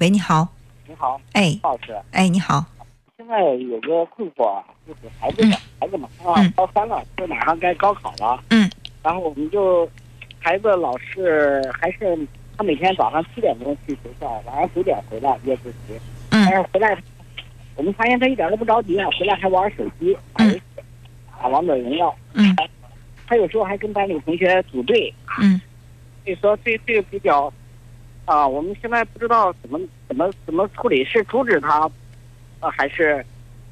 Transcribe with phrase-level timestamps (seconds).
[0.00, 0.48] 喂，你好。
[0.88, 1.94] 你好，哎，老师。
[2.12, 2.64] 哎，你好。
[3.18, 5.42] 现在有个困惑，就是孩子，
[5.78, 8.42] 孩子马上高三了，就马上该高考了。
[8.48, 8.70] 嗯。
[9.02, 9.86] 然后我们就，
[10.38, 12.18] 孩子老是还是
[12.56, 16.00] 他每天早上七点钟去学校，晚上九点回来夜自习。
[16.30, 16.48] 嗯。
[16.48, 16.96] 但是回来，
[17.76, 20.62] 我们发现他一点都不着急啊，回来还玩手机，打游戏，
[21.38, 22.16] 打王者荣耀。
[22.32, 22.56] 嗯。
[23.26, 25.12] 他有时候还跟班里同学组队。
[25.42, 25.60] 嗯。
[26.24, 27.52] 所以说，这这个比较。
[28.24, 31.90] 啊，我们现在不知道怎么怎么怎么处理，是阻止他，
[32.60, 33.24] 呃，还是，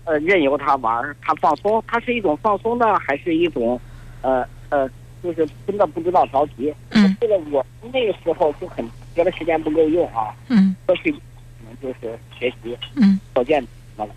[0.05, 1.83] 呃，任由他玩他放松？
[1.87, 3.80] 他是一种放松呢，还是一种，
[4.23, 4.89] 呃呃，
[5.23, 6.75] 就是真的不知道着急？
[6.91, 7.16] 嗯。
[7.20, 8.84] 这个我那个时候就很
[9.15, 10.34] 觉得时间不够用啊。
[10.48, 10.75] 嗯。
[10.87, 11.19] 过去可
[11.65, 12.77] 能就是学习。
[12.97, 13.20] 嗯。
[13.34, 14.15] 条件什么了？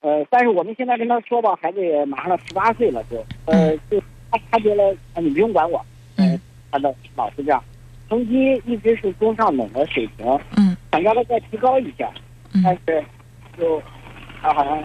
[0.00, 5.84] 呃，但是我们现在跟他说吧，孩子也马上十八岁了，就呃，就他他觉得你不用管我。
[6.16, 6.40] 嗯。
[6.70, 7.62] 他的老是这样。
[8.12, 10.26] 成绩一直是中上等的水平，
[10.58, 12.10] 嗯，想让他再提高一下，
[12.52, 13.02] 嗯，但是，
[13.58, 13.82] 就
[14.42, 14.84] 他好像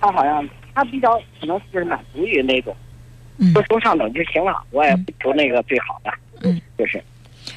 [0.00, 2.72] 他好像他比较可能是满足于那种，
[3.38, 7.02] 嗯，说中上等就行了，我也不求那个最好的，嗯，就是。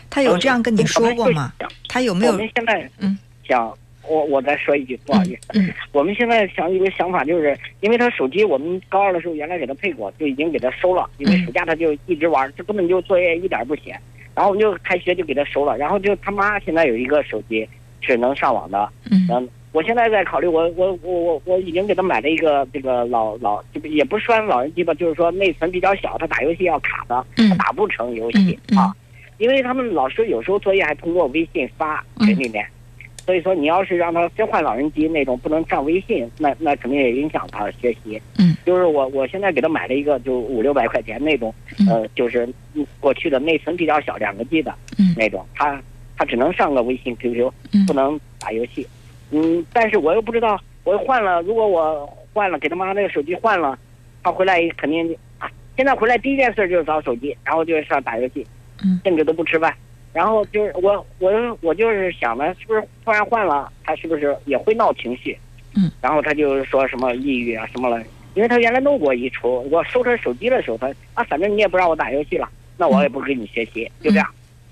[0.09, 1.53] 他有这样跟你说过吗？
[1.87, 2.31] 他有没有？
[2.31, 3.15] 我们现在嗯。
[3.47, 3.71] 想，
[4.07, 13.95] 我我再说一句，不好意思，嗯，我们现在想一个想法，就是因为他手机，我们高二的时候原来给他配过，就已经给他收了，因为暑假他就一直玩，这根本就作业一点不写。
[14.35, 17.67] 然后我们就开学就给他收了，然后就他妈现在有一个手机
[18.01, 28.93] 是能上网的，嗯，我现在在考虑，我我我我我已经给他买了一个这个老老就也不算老人机吧，就是说内存比较小，他打游戏要卡的，他打不成游戏啊，
[29.37, 32.65] 因为他们老师有时候作业还通过微信发群里面，
[33.25, 41.53] 所以说你要是让他真换老人机那种不能上微信，那那肯定也影响他学习，嗯，就是我我现在给他买了一个就五六百块钱那种，
[41.89, 42.47] 呃，就是
[42.99, 45.81] 过去的内存比较小两个 G 的，嗯，那种他
[46.17, 47.51] 他只能上个微信 QQ，
[47.87, 48.85] 不能打游戏。
[49.31, 53.77] 嗯，但是我又不知道，我换了，如果我换了，给他妈那个手机换了，
[54.23, 58.45] 他回来肯定啊，现在回来第一件事就是找手机，然后就是上打游戏，
[58.83, 59.73] 嗯，甚至都不吃饭，
[60.13, 65.37] 然后就是我我我就是想呢，是不是突然换了，他是不是也会闹情绪？
[65.75, 74.27] 嗯，然后他就说什么抑郁啊什么了，因为他原来弄过一出，我收他手机的时候，他啊，反正你也不让我打游戏了，那我也不跟你学习，就这样。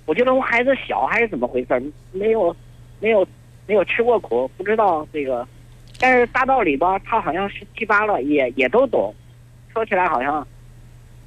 [0.06, 1.92] 我觉得我孩子小还是怎么回事？
[2.12, 2.56] 没有，
[3.00, 3.28] 没有。
[3.68, 5.48] 没有吃过苦，不知道这个，
[6.00, 9.14] 但是大道理吧，他好像十七八了，也也都懂，
[9.72, 10.48] 说起来好像，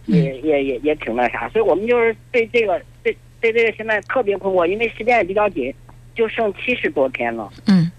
[0.06, 5.74] 也也也也挺那啥，所以我们就是对这个对对这个现在特别困惑，因为时间也比较紧，
[6.14, 7.50] 就剩七十多天了。
[7.66, 7.90] 嗯，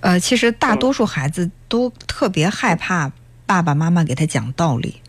[0.00, 3.10] 呃，其实大多数孩子都特别害怕
[3.44, 5.02] 爸爸妈妈给他讲道理，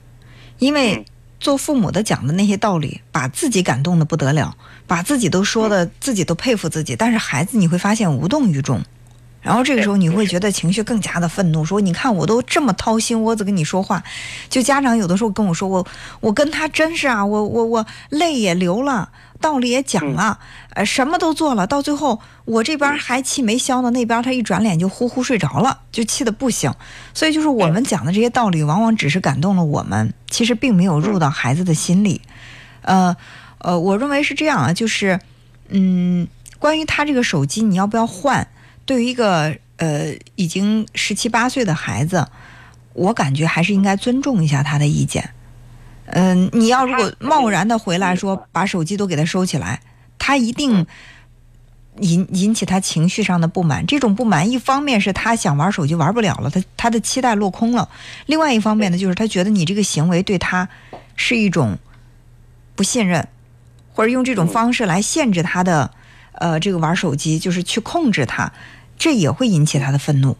[0.57, 1.05] 因为
[1.39, 4.57] 做父母的讲的那些道理，把自己感动的不得了。
[4.88, 8.83] 把自己都说的，自己都佩服自己，但是孩子你会发现无动于衷，
[9.45, 14.03] 然后这个时候你会觉得情绪更加的愤怒，说你看我都这么掏心窝子跟你说话，
[14.50, 15.85] 就家长有的时候跟我说我
[16.19, 20.39] 我跟他真是啊，我我我泪也流了，道理也讲了，
[20.73, 26.73] 呃什么都做了，到最后我这边还气没消呢，那边他一转脸就呼呼睡着了，就气得不行，
[27.13, 32.22] 所以就是我们讲的这些道理，往往只是感动了我们，其实并没有入到孩子的心里，
[32.81, 33.16] 呃。
[33.59, 35.19] 呃，我认为是这样啊，就是，
[35.69, 36.27] 嗯，
[36.59, 38.47] 关于他这个手机你要不要换，
[38.85, 42.28] 对于一个呃已经十七八岁的孩子，
[42.94, 45.31] 我感觉还是应该尊重一下他的意见。
[46.07, 49.81] 嗯，你要如果贸然的回来说把手机都给他收起来，
[50.19, 50.85] 他一定
[52.00, 53.85] 引引起他情绪上的不满。
[53.85, 57.90] 这种不满，一方面是他想玩手机玩不了了，他他的期待落空了；
[58.28, 60.69] 另外一方面呢，就是他觉得你这个行为对他
[61.16, 61.78] 是一种
[62.75, 63.28] 不信任。
[63.94, 65.90] 或者用这种方式来限制他的，
[66.40, 68.51] 呃，这个玩手机，就是去控制他，
[68.97, 70.38] 这也会引起他的愤怒。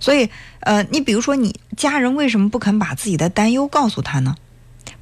[0.00, 0.28] 所以，
[0.60, 4.34] 呃，你比如说，你家人为什么不肯把自己的担忧告诉他呢？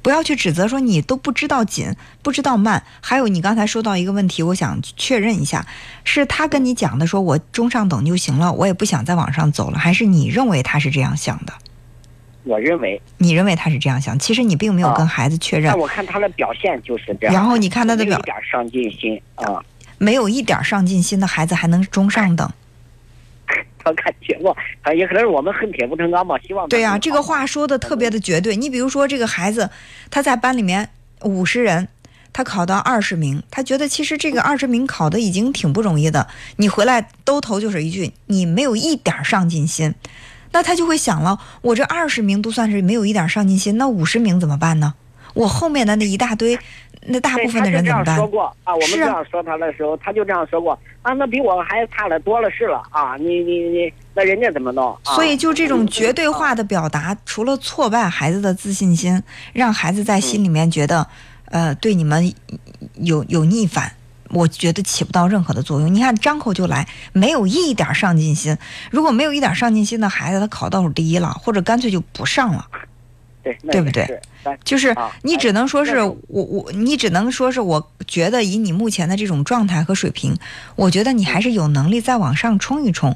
[0.01, 2.83] 不要去指责说你都不知道紧，不知道慢。
[3.01, 5.65] 还有，你刚才说到一个问题，我想确认一下，
[6.03, 11.53] 是他跟你讲的，说我中上等就行了，我也不想再往上走了，还是你认为他是这样想的？
[12.43, 15.71] 我认为，你认为他是这样想，其实你并没有跟孩子确认。
[15.71, 17.33] 但我看他的表现就是这样。
[17.33, 19.63] 然后你看他的表，一点上进心啊，
[19.97, 22.51] 没有一点上进心的孩子还能中上等？
[23.85, 24.55] 他感觉我，
[24.95, 26.67] 也可能是我们恨铁不成钢吧，希望。
[26.69, 28.55] 对呀，这个话说的特别的绝对。
[28.55, 29.69] 你比如说，这个孩子
[30.09, 30.89] 他在班里面
[31.23, 31.89] 五十人，
[32.31, 36.27] 他考到二十名，他觉得其实这个二十名考的已经挺不容易的。
[36.55, 39.93] 你回来兜头就是一句，你没有一点上进心。
[40.53, 44.93] 那他就会想了，我这二十名都算是没有一点上进心，那五十名怎么办呢？
[45.33, 46.57] 我后面的那一大堆，
[47.07, 48.15] 那大部分的人怎么办？
[48.15, 54.91] 他就这样说过啊，我们这样说他的时候，他就这样说过啊，那比我还差的多了是了啊，你你你，那人家怎么弄？
[55.03, 59.21] 啊、所以就这种绝对化的表达，除了挫败孩子的自信心，
[59.53, 61.07] 让孩子在心里面觉得，
[61.45, 62.33] 呃，对你们
[62.95, 63.91] 有有逆反。
[64.29, 65.93] 我觉得起不到任何的作用。
[65.93, 68.57] 你看，张口就来，没有一点上进心。
[68.89, 72.65] 如果没有一点上进心的孩子，他考倒数第一了，或者干脆就不上了。
[73.43, 74.19] 对，对不对
[74.63, 80.35] 就是啊你只能说是哎我我，你只能说是我觉得以你目前的这种状态和水平，
[80.75, 83.15] 我觉得你还是有能力再往上冲一冲，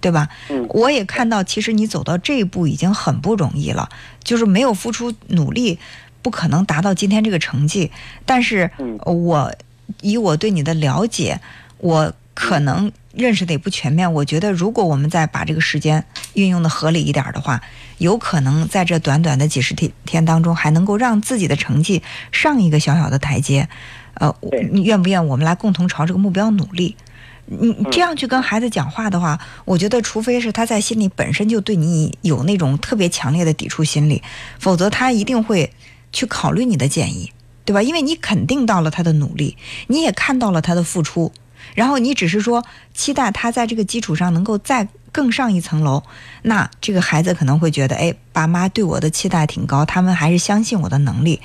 [0.00, 0.28] 对吧？
[0.50, 3.88] 嗯我也看到，其实你走到这一步已经很不容易了，
[4.24, 5.78] 就是没有付出努力，
[6.22, 7.90] 不可能达到今天这个成绩。
[8.26, 9.52] 但是嗯我
[10.02, 11.40] 以我对你的了解，
[11.78, 14.14] 我可能认识的也不全面。
[14.14, 16.04] 我觉得，如果我们再把这个时间
[16.34, 17.60] 运用的合理一点的话，
[17.98, 22.00] 有可能在这短短的几十天天当中，还能够让自己的成绩
[22.30, 23.68] 上一个小小的台阶。
[24.14, 24.32] 呃，
[24.70, 25.26] 你愿不愿？
[25.26, 26.94] 我们来共同朝这个目标努力。
[27.46, 34.22] 你这样去跟孩子讲话的话，我觉得除非是他在心里本身就对你有那种特别强烈的抵触心理，
[34.60, 35.72] 否则他一定会
[36.12, 37.32] 去考虑你的建议，
[37.64, 37.82] 对吧？
[37.82, 39.56] 因为你肯定到了他的努力，
[39.88, 41.32] 你也看到了他的付出，
[41.74, 46.02] 然后你只是说期待他在这个基础上能够再更上一层楼，
[46.42, 51.40] 那这个孩子可能会觉得，哎，爸妈对我的期待挺高，他们还是相信我的能力。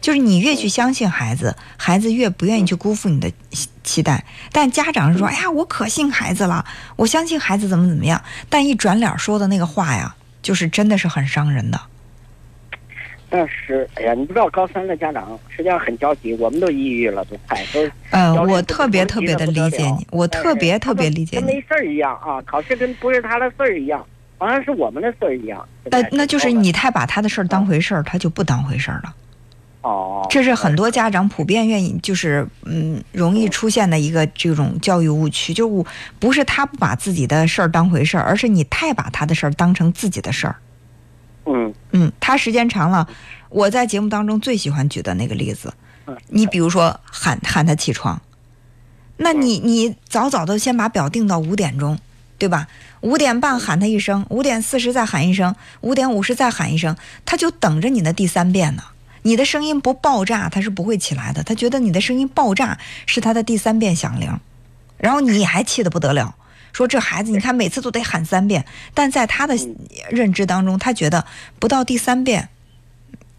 [0.00, 4.24] 就是你越去相信孩子，孩子越不愿意去辜负你的期期待。
[4.50, 6.64] 但家长是说：“哎呀，我可信孩子了，
[6.96, 8.20] 我相信孩子怎么怎么样。”
[8.50, 11.80] 但一转脸说的那个话呀，就是真的是很伤人的。
[13.34, 17.80] 但是，哎呀，你不知道高三的家长实际上很着急，我们都抑郁了，都快都。
[18.10, 21.46] 呃，焦虑不我特别特别的理解你，我特别特别理解你。
[21.46, 24.04] 跟没事儿一样啊，考试跟不是他的事儿一样，
[24.36, 25.66] 好像是我们的事儿一样。
[25.86, 29.14] 那那就是你太把他的事儿当回事儿，他就不当回事儿了。
[29.80, 35.86] 哦，这是很多家长普遍愿意，就是嗯，容易出现的一个这种教育误区，就我
[36.20, 40.54] 不是他不把自己的事儿当回事儿，而是你太把他的事儿当成自己的事儿。
[41.44, 43.08] 嗯嗯，他时间长了，
[43.48, 45.74] 我在节目当中最喜欢举的那个例子
[46.06, 48.20] 嗯，你比如说喊喊他起床，
[49.16, 51.98] 那你你早早的先把表定到五点钟，
[52.38, 52.68] 对吧？
[53.02, 58.82] 五点半喊他一声，五点四十再喊一声，五点五十再喊一声，他就等着你的第三遍呢。
[59.22, 61.42] 你的声音不爆炸，他是不会起来的。
[61.44, 64.38] 他觉得你的声音爆炸是他的第三遍响铃，
[64.98, 66.34] 然后你还气得不得了，
[66.72, 68.64] 说这孩子你看每次都得喊三遍，
[68.94, 69.54] 但在他的
[70.10, 71.24] 认知当中，他觉得
[71.58, 72.48] 不到第三遍，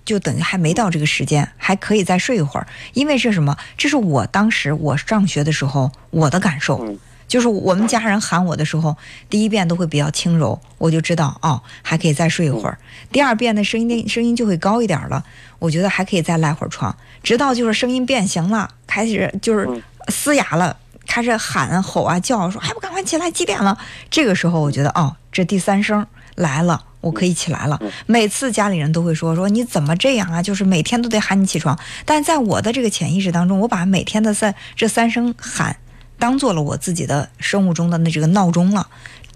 [0.05, 2.67] 就等于还没到这个时间，还可以再睡一会儿。
[2.93, 3.57] 因为是什么？
[3.77, 6.79] 这是我当时我上学的时候我的感受。
[6.85, 8.95] 嗯就是我们家人喊我的时候，
[9.27, 12.77] 第一遍都会比较轻柔，我就知道哦，还可以再睡一会儿。
[13.11, 15.23] 第二遍的声音声音就会高一点了，
[15.57, 20.77] 我觉得还可以再赖会儿床，直到就是声音变形了，开始就是嗯嘶哑了，
[21.07, 23.77] 开始喊吼啊叫，说还不赶快起来，几点了？
[24.09, 26.05] 这个时候我觉得哦，这第三声
[26.35, 26.85] 来了。
[27.01, 27.77] 我可以起来了。
[28.05, 30.41] 每次家里人都会说说你怎么这样啊？
[30.41, 31.77] 就是每天都得喊你起床。
[32.05, 35.75] 但在我的这个潜意识当中，我把每天的三这三声喊
[36.17, 38.87] 当做了我自己的生物钟的那这个闹钟了。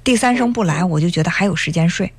[0.02, 2.10] 第三声不来，我就觉得还有时间睡。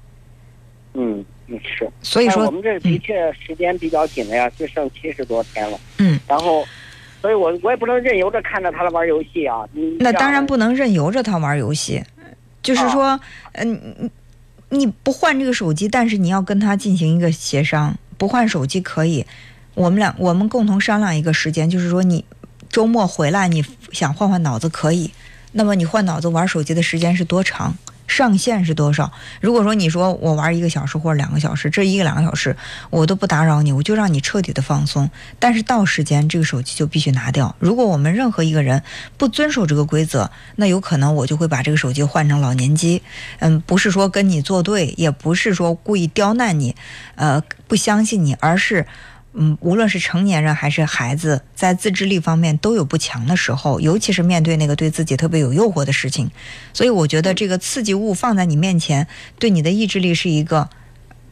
[0.92, 1.90] 嗯嗯是。
[2.02, 5.80] 所以说我，们这的确时间比较紧了呀，就剩七十多天了。
[5.96, 6.62] 嗯，然后，
[7.20, 9.64] 所以我我也不能任由着看着他玩游戏啊。
[9.72, 12.02] 你那当然不能任由着他玩游戏，
[12.62, 13.18] 就是说，
[13.52, 14.10] 嗯、你
[14.78, 19.24] 你不换这个手机，但是你要跟他进行一个协商，不换手机可以，
[19.74, 22.24] 我们俩我们共同商量一个时间，就是说你
[22.68, 25.10] 周末回来你想换换脑子可以，
[25.52, 27.76] 那么你换脑子玩手机的时间是多长？
[28.08, 29.12] 上限是多少？
[29.40, 32.56] 如果说你说我玩一个小时或者两个小时，这一个两个小时
[32.90, 35.08] 我都不打扰你，我就让你彻底的放松。
[35.38, 37.54] 但是到时间这个手机就必须拿掉。
[37.60, 38.82] 如果我们任何一个人
[39.16, 43.02] 不遵守这个规则，那有可能我就会把这个手机换成老年机。
[43.38, 46.74] 嗯，不是说跟你作对，也不是说故意刁难你，
[47.14, 48.86] 呃，不相信你，而是。
[49.40, 56.28] 嗯，无论是成年人还是孩子，在自制力方面都有不强的时候，尤其是面对那个对自己特别有诱惑的事情，
[56.72, 59.06] 所以我觉得这个刺激物放在你面前，
[59.38, 60.68] 对你的意志力是一个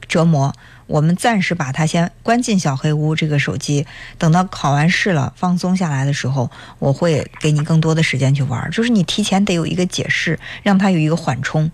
[0.07, 0.55] 折磨。
[0.87, 3.85] 我们暂时把它先关进小黑屋，这个手机，
[4.19, 6.49] 等到考完试了，放松下来的时候，
[6.79, 8.71] 我会给你更多的时间去玩。
[8.71, 11.69] 就是你提前得有一个解释，让他有一个缓冲。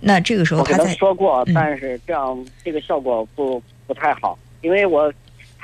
[0.00, 5.12] 那这个时候我跟他他在说过，嗯但是这样这个效果不不太好，因为我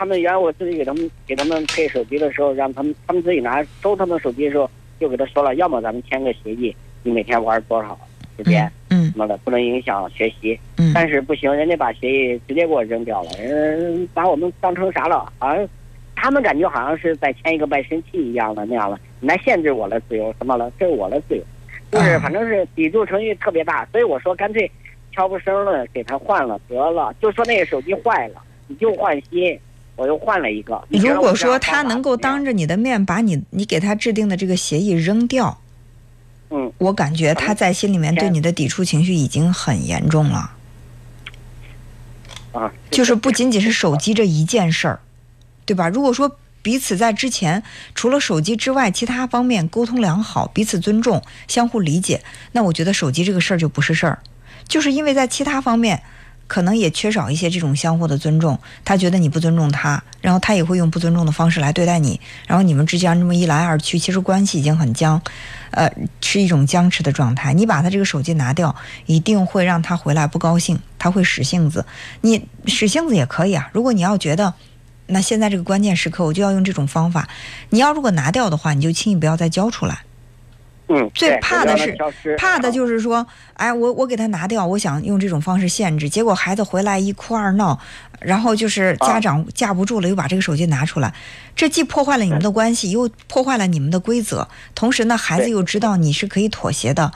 [0.01, 8.01] 他们原来我自己给他们给他们配手机的时候，让他们他们自己拿收他们手机的时候，就给他说了，要么咱们签个协议，你每天玩多少
[8.39, 10.59] 时间，嗯什么的，不能影响学习。
[10.79, 15.31] 嗯但是不行，人家把协议直接给我扔掉了，人把我们当成啥了？
[15.39, 15.69] 好像
[16.17, 20.73] 他们感觉好像是在签一个卖身契一样的那样的，你来限制我的自由什么了？
[20.79, 21.43] 这是我的自由，
[21.93, 24.71] 就是啊反正是抵触程序特别大，所以我说干脆
[25.13, 29.61] 悄不声的给他换了得了，就说那个手机坏了，你就换新，
[30.01, 30.83] 我又换了一个。
[30.89, 35.61] 如果说他能够当着你的面把你你给他制定的这个协议扔掉，
[36.49, 40.53] 嗯，我感觉他在心里面对你的抵触情绪已经很严重了。
[42.53, 45.01] 啊，就是不仅仅是手机这一件事儿，
[45.67, 45.91] 对吧？
[45.91, 47.63] 如果说彼此在之前
[47.95, 54.19] 除了手机之外，其他方面沟通良好，彼此尊重，相互理解，那我觉得手机这个事儿就不是事儿。
[54.67, 56.03] 就是因为在其他方面
[56.51, 65.23] 可能也缺少一些这种相互的尊重，他觉得你不尊重他，然后他也会用不尊重的方式来对待你，然后你们之间这么一来二去，其实关系已经很僵，
[65.71, 65.89] 呃，
[66.21, 67.55] 是一种僵持的状态。
[67.55, 68.75] 你把他这个手机拿掉，
[69.07, 71.87] 一定会让他回来不高兴，他会使性子。
[72.23, 74.53] 你使性子也可以啊，如果你要觉得。
[75.13, 77.29] 那现在这个关键时刻，我就要用这种方法。
[77.71, 80.03] 你要如果拿掉的话，你就轻易不要再交出来。
[80.93, 81.97] 嗯，最怕的是
[82.37, 87.79] 怕的啊就是说，哎，我我给他拿掉，我想用这种方式限制，结果孩子回来一哭二闹，
[88.19, 89.07] 然后就是啊。
[89.07, 91.15] 家长架不住了，又把这个手机拿出来，
[91.55, 97.13] 这既破坏了你们的关系，又破坏了你们的规则，同时呢，孩子又知道你是可以妥协的，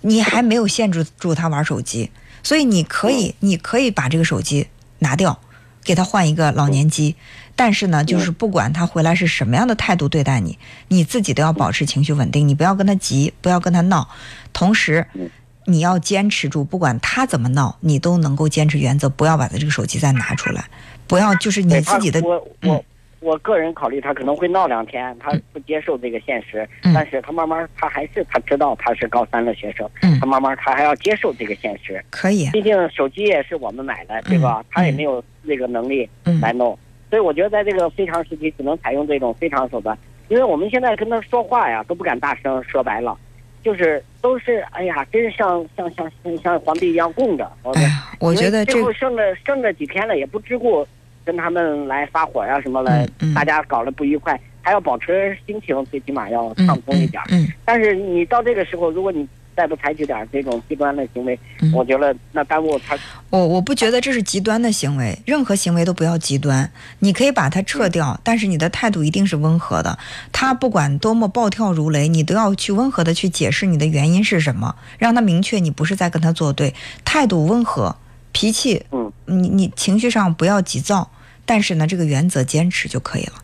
[0.00, 2.10] 你还没有限制住他玩手机，
[2.42, 4.68] 所以你可以你可以把这个手机
[5.00, 5.38] 拿掉，
[5.84, 7.16] 给他换一个老年机。
[7.60, 14.08] 但是呢，就是不管他回来是什么样的态度对待你，你自己都要保持情绪稳定，你不要跟他急，不要跟他闹，
[14.54, 15.28] 同时嗯。
[15.66, 20.64] 你要坚持住，不管他怎么闹，你都能够坚持原则，不要把他这个手机再拿出来，
[21.06, 22.70] 不要就是你自己的我嗯。
[22.70, 22.84] 我
[23.20, 26.94] 我个人考虑，他可能会闹两天，他不接受这个现实，嗯。
[26.94, 30.18] 但是他慢慢他还是他知道他是高三的学生，嗯。
[30.18, 32.02] 他慢慢他还要接受这个现实。
[32.08, 34.60] 可以，毕竟手机也是我们买的，对吧？
[34.60, 34.64] 嗯。
[34.70, 36.40] 他也没有那个能力嗯。
[36.40, 36.76] 来弄，
[37.10, 39.98] 所以我觉得在这个非常时期，只能采用这种非常手段。
[40.28, 43.18] 因为我们现在跟他说话呀，都不敢大声，说白了，
[43.64, 47.50] 就是都是哎呀，真是像像像像像皇帝一样供着。
[47.64, 50.86] 我哎呀，我觉得这最后剩着剩着几天了，也不知故
[51.24, 57.20] 跟他们来发火呀、什么的，嗯嗯大家搞得不愉快，还要保持心情，最起码要嗯畅通一点。
[57.32, 59.28] 嗯但是你到这个时候，如果你
[59.60, 62.96] 再不采取点这种极端的行为，嗯我觉得那耽误他。
[63.28, 66.72] 我我不觉得这是极端的行为，任何行为都不要极端。
[67.00, 69.98] 你可以把它撤掉，但是你的态度一定是温和的。
[70.32, 76.74] 他不管多么暴跳如雷，你都要去温和的去解释你的原因是什么，让他明确你不是在跟他作对，
[77.04, 77.94] 态度温和，
[78.32, 81.10] 脾气，嗯，你你情绪上不要急躁，
[81.44, 83.34] 但是呢，这个原则坚持就可以了，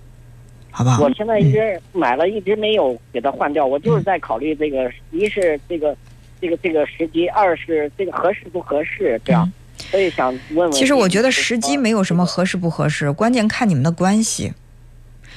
[0.77, 1.03] 好不好？
[1.03, 3.65] 我现在一直买了，一直没有给它换掉。
[3.65, 5.97] 我就是在考虑这个，一是这个
[6.39, 9.51] 这个这个时机，二是这个合适不合适，这样。
[9.79, 10.73] 所以想问问。
[10.73, 14.53] 其实我觉得时机没有什么合适不合适，关键看你们的关系。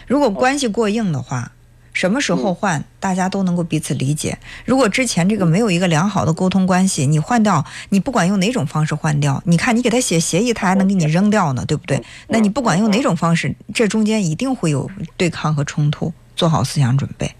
[0.07, 1.53] 如果关系过硬的话，
[1.99, 4.37] 什么时候换，大家都能够彼此理解。
[4.63, 12.01] 如果之前这个没有一个良好的沟通关系，你换掉，你不管用哪种方式换掉，你看你给他写协议，他还能给你扔掉呢，对不对？
[12.29, 17.35] 那你不管用哪种方式，这中间一定会有对抗和冲突，做好思想准备，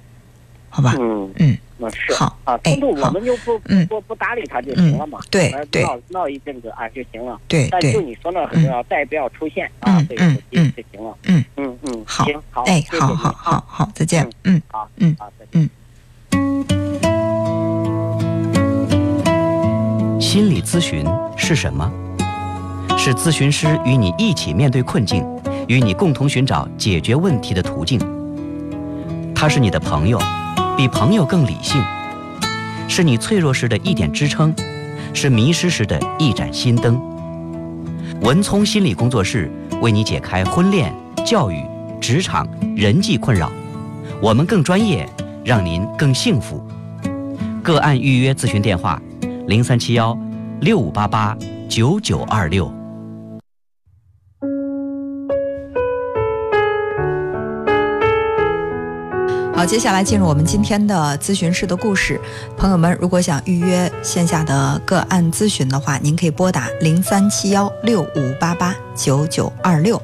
[0.69, 0.93] 好吧？
[0.99, 5.17] 嗯嗯，那是好啊，哎冲突我们就不嗯不不搭理他就行了嘛。
[5.31, 7.39] 对对闹闹一阵子啊就行了。
[7.47, 11.17] 对对但就，你说那很重要，再也不要出现啊嗯，嗯就行了。
[11.25, 14.61] 嗯嗯嗯，好行好，哎，好好好啊，好，再见，嗯。
[14.67, 15.69] 好，嗯好，再见。
[20.21, 21.05] 心理咨询
[21.37, 21.89] 是什么？
[22.97, 25.25] 是咨询师与你一起面对困境，
[25.69, 27.97] 与你共同寻找解决问题的途径。
[29.33, 30.19] 他是你的朋友，
[30.79, 31.83] 比朋友更理性，
[32.87, 34.55] 是你脆弱时的一点支撑，
[35.13, 36.97] 是迷失时的一盏心灯。
[38.21, 40.95] 文聪心理工作室为你解开婚恋、
[41.25, 41.61] 教育、
[41.99, 43.51] 职场、人际困扰，
[44.21, 45.05] 我们更专业，
[45.43, 46.65] 让您更幸福。
[47.61, 49.01] 个案预约咨询电话：
[49.47, 50.17] 零三七幺
[50.61, 52.78] 六五八八九九二六。
[59.59, 62.17] 好，接下来进入我们今天的咨询室的故事。
[62.55, 70.01] 朋友们，如果想预约线下的个案咨询的话，您可以拨打零三七幺六五八八九九二六。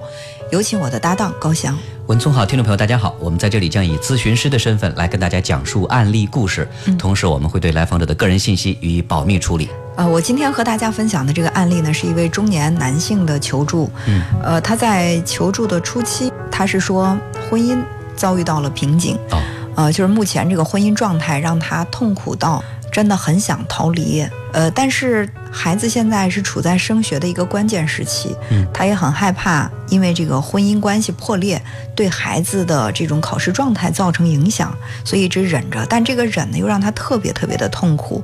[0.52, 1.74] 有请我的搭档高翔。
[2.08, 9.70] 文聪好，听众朋友大家好，我们在这里将以咨询师的身份来跟大家讲述案例故事，嗯同时我们会对来访者的个人信息予以保密处理。
[9.96, 13.90] 呃，我今天和大家分享的这个案例呢，是一位中年男性的求助。
[14.06, 17.18] 嗯，呃，他在求助的初期，他是说
[17.50, 17.78] 婚姻
[18.16, 19.18] 遭遇到了瓶颈。
[19.32, 19.42] 哦，
[19.76, 24.26] 呃，就是目前这个婚姻状态让他痛苦到真的很想逃离。
[24.54, 31.62] 呃，但是孩子现在是处在升学的一个关键时期，嗯，他也很害怕，因为这个婚姻关系破裂，
[31.94, 35.86] 对孩子的这种考试状态造成影响，所以一直忍着。
[35.90, 38.24] 但这个忍呢，又让他特别特别的痛苦。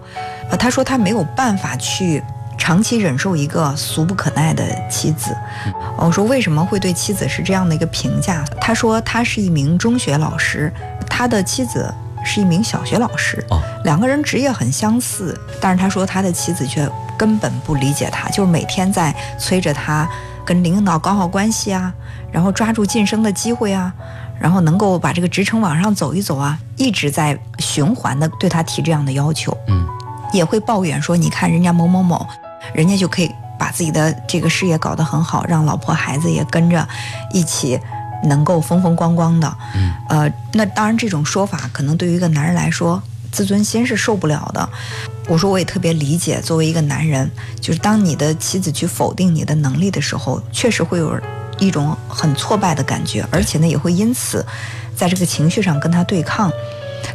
[0.50, 2.24] 呃，他说他没有办法去
[2.62, 5.36] 长期忍受一个俗不可耐的妻子。
[5.98, 8.46] 我说为什么会对妻子是这样的一个评价？
[8.62, 10.72] 他说他是一名中学老师，
[11.10, 11.92] 他的妻子
[12.24, 13.44] 是一名小学老师。
[13.50, 16.88] 哦，两个人职业很相似，但是他说他的妻子却
[17.18, 20.08] 根本不理解他，就是每天在催着他
[20.46, 21.92] 跟领导搞好关系啊，
[22.32, 23.92] 然后抓住晋升的机会啊，
[24.40, 29.58] 然后能够把这个职称往上走一走啊，一直在循环的对他提这样的要求。
[29.68, 29.88] 嗯，
[30.32, 32.28] 也会抱怨说，你看人家某某某，
[32.74, 36.88] 人家就可以把自己的这个事业搞得很好，让老婆孩子也跟着
[37.32, 37.80] 一起
[38.24, 39.58] 能够风风光光的。
[39.76, 43.02] 嗯，呃，那当然这种说法可能对于一个男人来说，
[43.32, 44.70] 自尊心是受不了的。
[45.28, 51.20] 我说我也特别理解，作为一个男人，就是当你的妻子去否定你的能力的时候，确实会有
[51.60, 54.46] 一种很挫败的感觉，而且呢，也会因此
[54.96, 56.52] 在这个情绪上跟他对抗。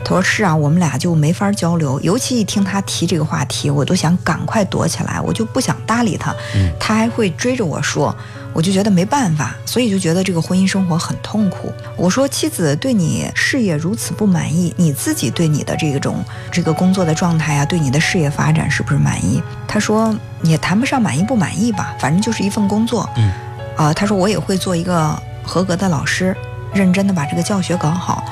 [0.05, 6.35] 他说：“是啊，我们俩就没法交流，尤其一听他提这个话题，我都想赶快躲起来，我就不想搭理他。
[6.55, 8.15] 嗯他还会追着我说，
[8.53, 11.73] 我就觉得没办法，所以就觉得这个婚姻生活很痛苦。
[11.97, 19.43] 我说，妻子对你事业如此不满意，你自己对你的这种这个工作的状态啊，对你的事业发展是不是满意？
[19.67, 23.09] 他说也谈不上满意不满意吧，反正就是一份工作。
[23.17, 23.33] 嗯，
[23.77, 26.37] 啊、他说我也会做一个合格的老师，
[26.73, 28.25] 认真的把这个教学搞好。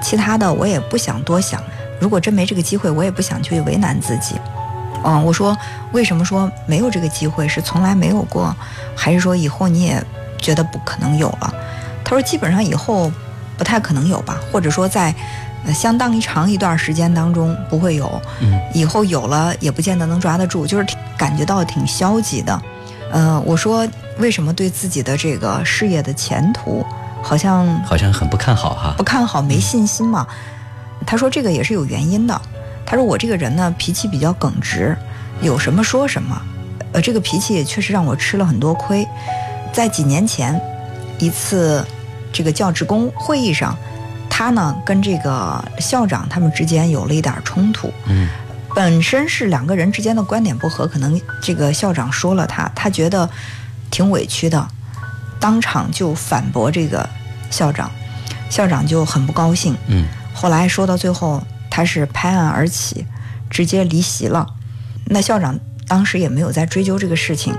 [0.00, 1.62] 其他的我也不想多想，
[1.98, 4.34] 如果真没这个机会，我也不想去为难自己。
[5.04, 5.56] 嗯，我说
[5.92, 8.54] 为什么说没有这个机会，是从来没有过，
[8.94, 10.02] 还是说以后你也
[10.38, 11.54] 觉得不可能有了？
[12.04, 13.10] 他说基本上以后
[13.56, 15.14] 不太可能有吧，或者说在
[15.64, 22.62] 呃相当一长一段时间当中不会有，嗯，以后有了也不见得能抓得住，就是感觉到挺消极的。
[23.10, 23.88] 呃，我说
[24.18, 26.84] 为什么对自己的这个事业的前途
[27.22, 29.02] 好像好像很不看好哈不。
[29.02, 30.26] 看好、没信心嘛。
[31.06, 32.40] 他说这个也是有原因的。
[32.84, 34.96] 他说我这个人呢脾气比较耿直，
[35.40, 36.40] 有什么说什么。
[36.92, 39.06] 呃，这个脾气也确实让我吃了很多亏。
[39.72, 40.60] 在几年前
[41.18, 41.86] 一次
[42.32, 43.76] 这个教职工会议上，
[44.28, 47.92] 他呢跟这个校长他们之间有了一点冲突。
[48.06, 48.28] 嗯
[48.72, 53.28] 本身是两个人之间的观点不合，可能这个校长说了他，他觉得
[53.90, 54.64] 挺委屈的，
[55.40, 57.08] 当场就反驳这个
[57.50, 57.90] 校长，
[58.48, 59.76] 校长就很不高兴。
[59.88, 63.04] 嗯后来说到最后，他是拍案而起，
[63.50, 64.46] 直接离席了。
[65.06, 67.52] 那校长当时也没有再追究这个事情，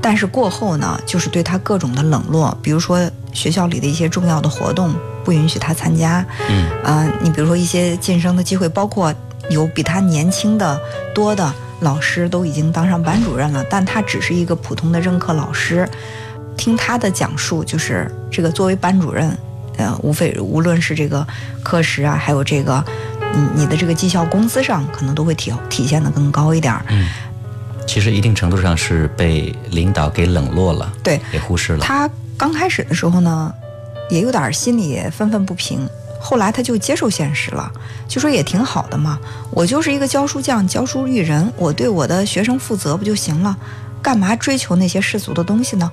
[0.00, 9.12] 但是过后呢，就是对他各种的冷落，比如说学校里的一些重要的活动不允许他参加，嗯呃，你比如说一些晋升的机会，包括
[9.48, 10.78] 有比他年轻的
[11.14, 15.88] 多的老师都已经当上班主任了，但他只是一个普通的任课老师。
[16.56, 19.36] 听他的讲述，就是这个作为班主任，
[19.76, 21.26] 呃，无非无论是这个
[21.62, 22.84] 课时啊，还有这个，
[23.34, 26.84] 你，你的这个绩效工资上，可能都会体体现的更高一点儿。
[26.88, 27.08] 嗯，
[27.86, 31.80] 其实一定程度上是被领导给冷落了，对给忽视了。
[31.80, 33.52] 他刚开始的时候呢，
[34.10, 35.88] 也有点心里愤愤不平。
[36.20, 37.68] 后来他就接受现实了，
[38.06, 39.18] 就说也挺好的嘛，
[39.50, 43.56] 我就是一个教书匠，教书育人，我对我的学生负责不就行了？
[44.00, 45.90] 干嘛追求那些世俗的东西呢？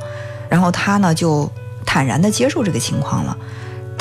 [0.49, 1.49] 然后他呢就
[1.85, 3.37] 坦然地接受这个情况了。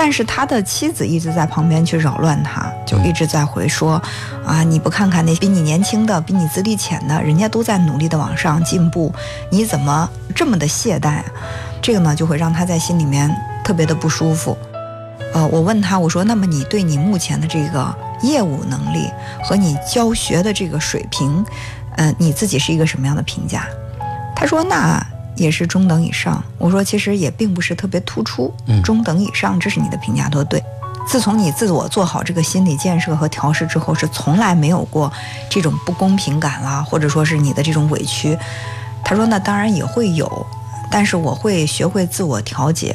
[0.00, 4.00] 但是他的妻子一直在旁边去扰乱他，就一直在回说，
[4.46, 9.12] 啊，你不看看那比你年轻的、比你资历浅的，人家都在努力的往上进步，
[9.50, 11.22] 你怎么这么的懈怠？
[11.82, 13.28] 这个呢，就会让他在心里面
[13.64, 14.56] 特别的不舒服。
[15.34, 19.10] 呃，我问他，我说，那么你对你目前的这个业务能力
[19.42, 21.44] 和你教学的这个水平，
[21.96, 23.66] 呃，你自己是一个什么样的评价？
[24.36, 25.04] 他说，那
[25.38, 26.42] 也是中等以上。
[26.58, 30.62] 我说，其实也并不是特别突出，嗯中等以上，这是你的评价都对。
[31.06, 35.10] 自从你自我做好这个心理建设和调试之后，是从来没有过
[35.48, 38.36] 这种不公平感啦，或者说是你的这种委屈。
[39.02, 40.46] 他说：“那当然也会有，
[40.90, 42.94] 但是我会学会自我调节。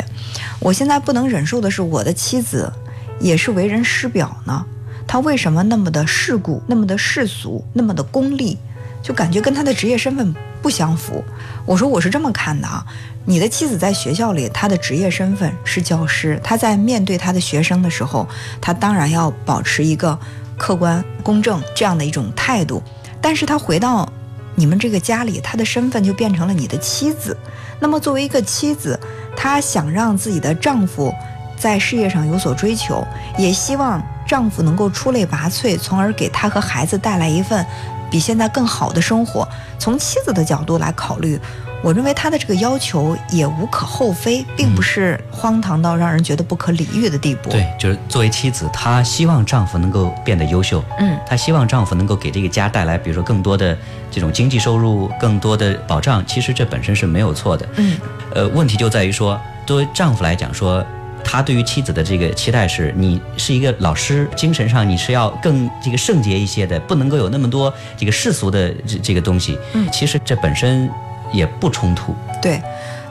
[0.60, 2.72] 我现在不能忍受的是，我的妻子
[3.20, 4.64] 也是为人师表呢。
[5.08, 8.60] 她为什么那么的世故，那么的世俗，那么的功利，
[9.04, 11.24] 就感觉跟他的职业身份不相符？
[11.66, 12.84] 我说我是这么看的啊，
[13.26, 18.26] 你的妻子在学校里，她的职业身份是教师，她在面对她的学生的时候，
[18.62, 20.18] 她当然要保持一个
[20.58, 22.82] 客观公正这样的一种态度，
[23.22, 24.08] 但是她回到
[24.56, 27.36] 你们这个家里，她的身份就变成了你的妻子。
[27.80, 28.98] 那么作为一个妻子，
[29.36, 31.14] 她想让自己的丈夫
[31.58, 33.06] 在事业上有所追求，
[33.38, 34.02] 也希望
[34.34, 37.64] 丈夫能够出类拔萃，从而给她和孩子带来一份
[38.10, 39.48] 比现在更好的生活。
[39.78, 41.40] 从妻子的角度来考虑。
[41.84, 47.50] 我认为他的这个要求也无可厚非，并不是荒唐到让人觉得不可理喻的地步。
[47.50, 53.78] 对，就是作为妻子，她希望丈夫能够变得优秀，嗯，她希望丈夫能够给这个家带来，比如说更多的
[54.10, 56.26] 这种经济收入，更多的保障。
[56.26, 57.98] 其实这本身是没有错的，嗯，
[58.34, 60.82] 呃，问题就在于说，作为丈夫来讲，说
[61.24, 69.58] 他对于妻子的这个期待是，你是一个老师，精神上你是要更这个圣洁一些的，不能够有那么多这个世俗的这这个东西。
[69.74, 70.90] 嗯其实这本身
[71.32, 72.16] 也不冲突。
[72.42, 72.62] 对，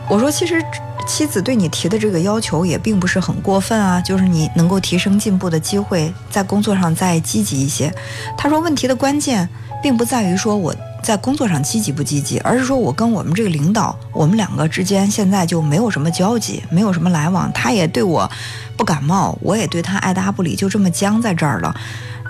[0.09, 0.63] 我说其实
[1.07, 7.93] 妻子对你提的这个要求也并不是很过分啊，就是你能够提升进步的机会，在工作上再积极一些。
[8.37, 9.49] 他说问题的关键
[9.83, 18.31] 并不在于说我在工作上积极不积极，而是说我跟我们这个领导，我们两个之间现在就没有什么交集，没有什么来往，他也对我
[18.77, 21.75] 不感冒，我也对他爱答不理，就这么僵在这儿了。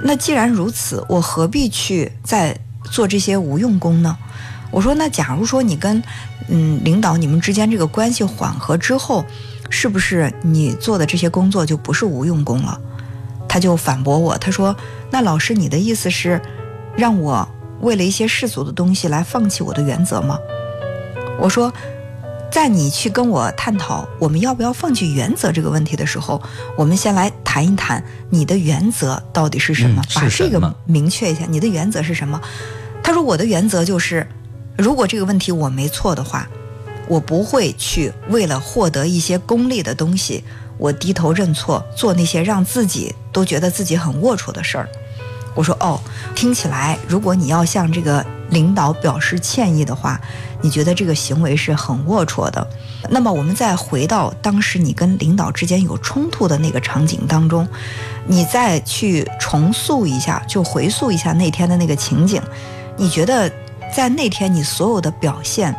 [0.04, 4.16] 那既然如此，我何必去再做这些无用功呢？
[4.70, 6.02] 我说，那假如说你跟
[6.48, 9.24] 嗯领导你们之间这个关系缓和之后，
[9.68, 12.80] 是不是你做的这些工作就不是无用功了？
[13.46, 14.74] 他就反驳我，他说
[15.12, 16.40] ：“那老师，你的意思是
[16.96, 17.46] 让我
[17.82, 20.38] 为了一些世俗的东西来放弃我的原则吗？”
[21.38, 21.72] 我说，
[22.50, 26.40] 在你去跟我探讨我们要不要放弃原则这个问题的时候，
[26.76, 32.40] 我们先来谈一谈你的原则到底是什么，把这个明确一下，你的原则是什么？
[33.02, 34.26] 他说：“我的原则就是，
[34.76, 36.48] 如果这个问题我没错的话，
[37.08, 40.44] 我不会去为了获得一些功利的东西，
[40.78, 44.88] 我低头认错，做那些让自己都觉得自己很龌龊的事儿。”
[45.54, 46.00] 我说：“哦，
[46.34, 50.20] 听起来，如果你要向这个领导表示歉意的话，
[50.60, 52.66] 你觉得这个行为是很龌龊的。
[53.10, 57.68] 那么，我们再回到当时你跟领导之间有冲突的那个场景当中，
[58.26, 62.40] 你再去重塑一下，就回溯一下那天的那个情景。”
[62.96, 63.50] 你觉得
[63.92, 65.74] 在那天你所有的表现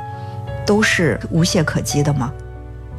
[0.66, 2.32] 都是无懈可击的吗？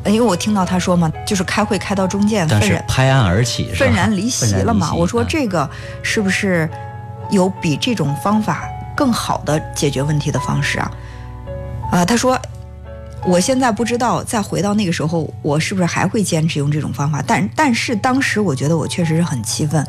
[0.05, 4.93] 呃因为我听到他说嘛，就是开会开到中间但是愤然拍案而起，愤然离席了嘛。
[4.95, 5.69] 我说嗯这个
[6.03, 6.69] 是不是
[7.31, 8.65] 有比这种方法
[8.95, 10.91] 更好的解决问题的方式啊？
[11.91, 12.39] 啊，他说。
[13.27, 17.25] 我现在不知道，再回到那个时候，我是不是还会坚持用这种方法？
[17.27, 19.83] 但但是当时我觉得我确实是很气愤。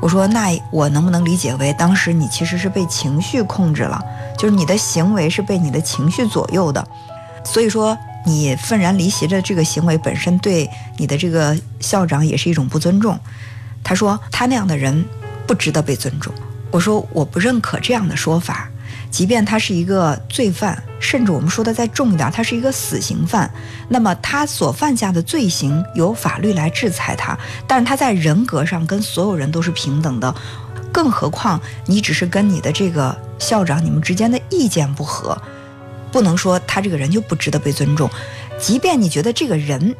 [0.00, 4.00] 我说，那我能不能理解为当时你其实是被情绪控制了，
[4.38, 6.86] 就是你的行为是被你的情绪左右的，
[7.42, 13.18] 所以说你愤然离席的这个行为本身对你的这个校长也是一种不尊重。
[13.82, 15.04] 他说他那样的人
[15.46, 16.30] 不值得被尊重。
[16.70, 18.68] 我说我不认可这样的说法。
[19.08, 23.50] 即便他是一个罪犯，甚至我们说的再重一点，他是一个死刑犯，
[23.88, 30.34] 那么他所犯下的罪行由法律来制裁他，但是他在人格上跟所有人都是平等的，
[30.92, 35.40] 更何况你只是跟你的这个校长你们之间的意见不合，
[36.16, 38.08] 不能说他这个人就不值得被尊重，
[38.58, 39.94] 即便你觉得这个人。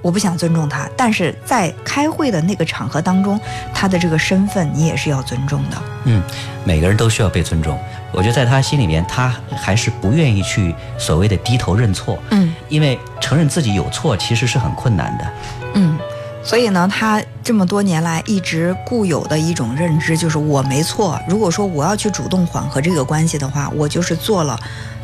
[0.00, 3.38] 我不想尊重他，但是在开会的那个场合当中，
[3.74, 5.76] 他的这个身份你也是要尊重的。
[6.04, 6.22] 嗯，
[6.64, 7.76] 每个人都需要被尊重。
[8.12, 12.16] 我觉得在他心里面，他还是不愿意去所谓的低头认错。
[12.30, 15.32] 嗯，因为承认自己有错其实是很困难的。
[15.74, 15.98] 嗯，
[16.42, 21.20] 所以呢，他这么多年来一直固有的一种认知就是我没错。
[21.28, 24.58] 如果说我要去主动缓和这个关系的话，我就是做了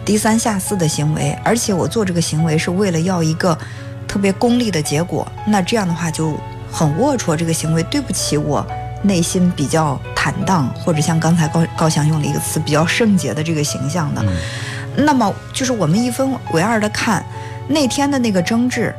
[0.07, 3.59] 低三下四的行为，而且我做这个行为是为了要一个
[4.07, 5.27] 特别功利的结果。
[5.47, 6.39] 那这样的话就
[6.71, 8.65] 很龌龊，这个行为对不起我
[9.03, 14.25] 内心比较坦荡，或者像刚才高高翔用了一个词比较圣洁的这个形象的。
[14.97, 17.23] 那么就是我们一分为二的看
[17.67, 18.95] 那天的那个争执，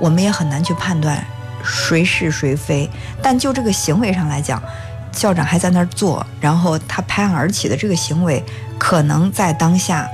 [0.00, 1.22] 我们也很难去判断
[1.64, 2.88] 谁是谁非。
[3.20, 4.62] 但就这个行为上来讲，
[5.10, 8.42] 校长还在那儿做，然后他拍案而起的这个行为，
[8.78, 10.08] 可能在当下，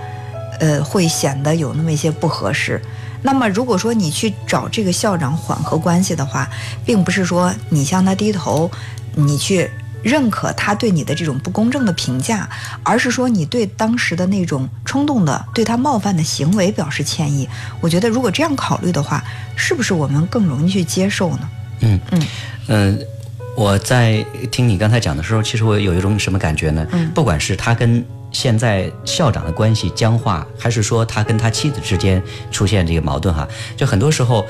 [0.61, 2.81] 呃，会显得有那么一些不合适。
[3.23, 6.49] 那么，如果说你去找这个校长缓和关系的话，
[6.87, 8.71] 并不是说你向他低头，
[9.15, 9.69] 你去
[10.03, 12.49] 认可他对你的这种不公正的评价，
[12.83, 17.47] 而是说你对当时的那种冲动的对他冒犯的行为表示歉意。
[17.81, 19.23] 我觉得，如果这样考虑的话，
[19.57, 21.49] 是不是我们更容易去接受呢？
[21.81, 22.23] 嗯嗯
[22.69, 23.07] 嗯、
[23.55, 26.87] 我在听你刚才讲的时候，其实我有一种什么感觉呢？
[26.93, 34.45] 嗯不管是他跟现在校长的关系僵化，还是说他跟他妻子之间出现这个矛盾哈，就很多时候，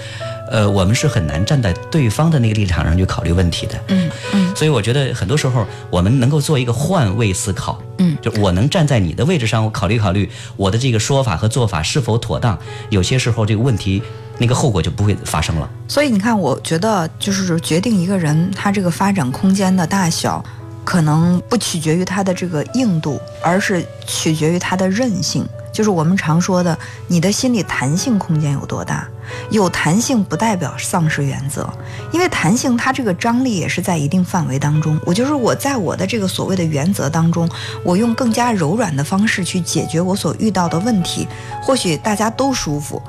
[0.51, 3.81] 呃，我们是很难站在对方的那个立场上去考虑问题的。
[3.89, 12.59] 嗯嗯所以我觉得很多时候我们能够做一个换位思考，嗯，就我能站在你的位置上，我考虑考虑我的这个说法和做法是否妥当。
[12.91, 14.03] 有些时候这个问题
[14.39, 15.71] 那个后果就不会发生了。
[15.89, 20.45] 所以你看，我觉得就是决定一个人他这个发展空间的大小，
[20.91, 25.47] 可能不取决于它的这个硬度，而是取决于它的韧性。
[25.71, 26.77] 就是我们常说的，
[27.07, 29.07] 你的心理弹性空间有多大？
[29.51, 31.73] 有弹性不代表丧失原则，
[32.11, 34.99] 因为弹性它这个张力也是在一定范围当中。
[35.07, 37.49] 我就是我在我的这个所谓的原则当中，
[37.85, 41.29] 我用更加柔软的方式去解决我所遇到的问题，
[41.63, 43.01] 或许大家都舒服，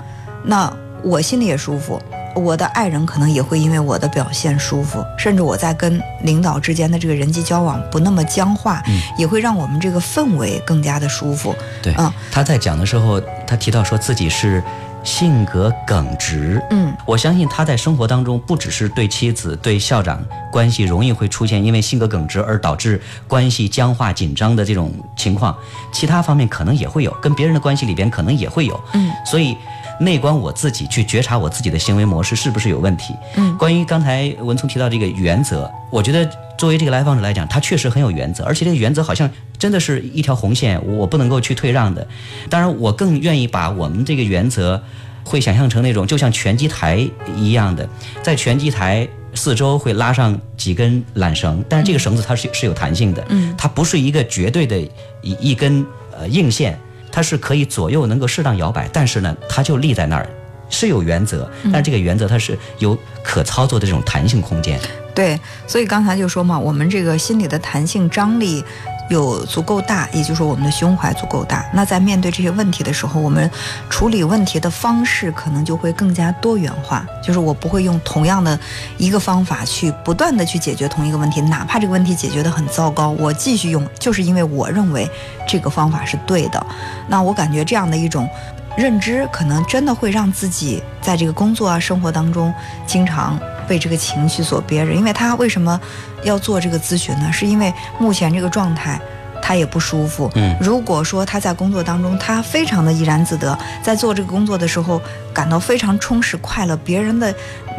[0.46, 2.00] 那我心里也舒服。
[2.36, 8.82] 我的爱人可能也会因为我的表现舒服，甚至我在跟领导之间的这个人际交往不那么僵化，
[9.18, 11.56] 也会让我们这个氛围更加的舒服。
[11.82, 14.64] 对，嗯，他在讲的时候，他提到说自己是
[15.04, 16.62] 性格耿直。
[16.72, 25.56] 嗯，我相信他在生活当中不只是对妻子、对校长关系容易会出现因为性格耿直而导致关系僵化紧张的这种情况，
[25.92, 28.80] 其他方面可能也会有，跟别人的关系里边可能也会有。
[28.94, 29.58] 嗯，所以。
[30.02, 33.14] 内观我自己，去觉察我自己的行为模式是不是有问题？
[33.36, 42.06] 嗯，关于刚才文聪提到这个原则，我觉得作为这个来访者来讲，他确实很有原则，而且这个原则好像真的是一条红线，我不能够去退让的。
[42.50, 44.82] 当然，我更愿意把我们这个原则，
[45.24, 47.88] 会想象成那种就像拳击台一样的，
[48.24, 54.80] 在拳击台四周会拉上几根缆绳，但是这个绳子它是是有弹性的，嗯，它不是一个绝对的
[55.22, 55.86] 一一根
[56.18, 56.76] 呃硬线。
[57.12, 60.28] 它是可以左右能够适当摇摆，但是呢，它就立在那儿，
[60.70, 64.80] 是有原则，但这个原则它是有可操作的这种弹性空间。
[65.14, 68.64] 对，所以刚才就说嘛，我们这个心理的弹性张力。
[69.10, 71.66] 有足够大，也就是说我们的胸怀足够大。
[71.74, 73.50] 那在面对这些问题的时候，我们
[73.90, 77.06] 处理问题的方式可能就会更加多元化。
[77.22, 78.58] 就是我不会用同样的
[78.98, 85.10] 一个方法去不断的去解决同一个问题，哪怕这个问题解决的很糟糕，我继续用，就是因为我认为
[85.48, 86.66] 这个方法是对的。
[87.08, 88.30] 那我感觉这样的一种
[88.78, 92.54] 认知，可能真的会让自己在这个工作啊、生活当中
[92.88, 93.40] 经常。
[93.72, 95.80] 被这个情绪所憋着，因为他为什么
[96.24, 97.32] 要做这个咨询呢？
[97.32, 99.00] 是因为目前这个状态。
[99.44, 100.30] 他也不舒服。
[100.36, 105.02] 嗯，如果说他在工作当中，他非常的怡然自得，在做这个工作的时候
[105.34, 107.34] 感到非常充实快乐，别人的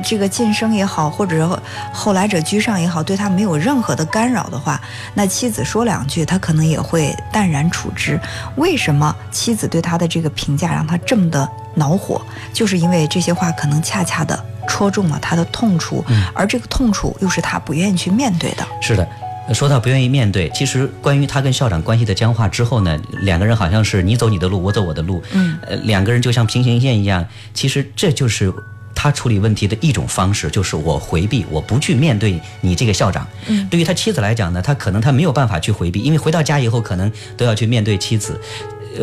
[0.04, 4.78] 这个晋升也好，或者后来者居上也好，对他没有任何的干扰的话，
[5.14, 8.20] 那妻子说两句，他可能也会淡然处之。
[8.56, 12.20] 为什么妻子对他的这个评价让他这么的恼火？
[12.52, 18.66] 就是因为这些话可能恰恰的戳中了他的痛处，而这个痛处又是他不愿意去面对的。
[18.80, 19.06] 是的。
[19.52, 27.26] 说到不愿意面对，其实关于他跟校长关系的僵化之后呢，两个人好像是你走你的路，我走我的路，嗯，呃，两个人就像平行线一样。
[27.52, 28.54] 其实这就是
[28.94, 33.26] 他处理问题的一种方式，就是我回避，我不去面对你这个校长。
[33.48, 38.40] 嗯，对于他妻子来讲呢，他可能他没有办法去回避，因为回到家以后可能都要去面对妻子，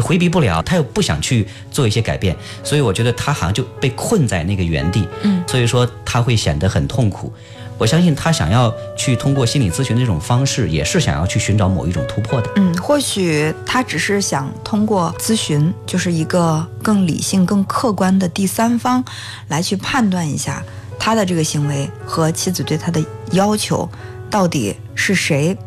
[0.02, 5.08] 回避不了，他又不想去做一些改变，所以我觉得他好像就被困在那个原地。
[5.24, 7.32] 嗯，所以说他会显得很痛苦。
[7.78, 12.50] 我相信他想要去通过心理咨询的这种方式，也是想要去寻找某一种突破的。
[12.58, 19.02] 嗯，或许他只是想通过咨询，就是一个更理性、更客观的第三方，
[19.48, 20.62] 来去判断一下
[21.00, 23.90] 他的这个行为和妻子对他的要求，
[24.30, 25.58] 到底是谁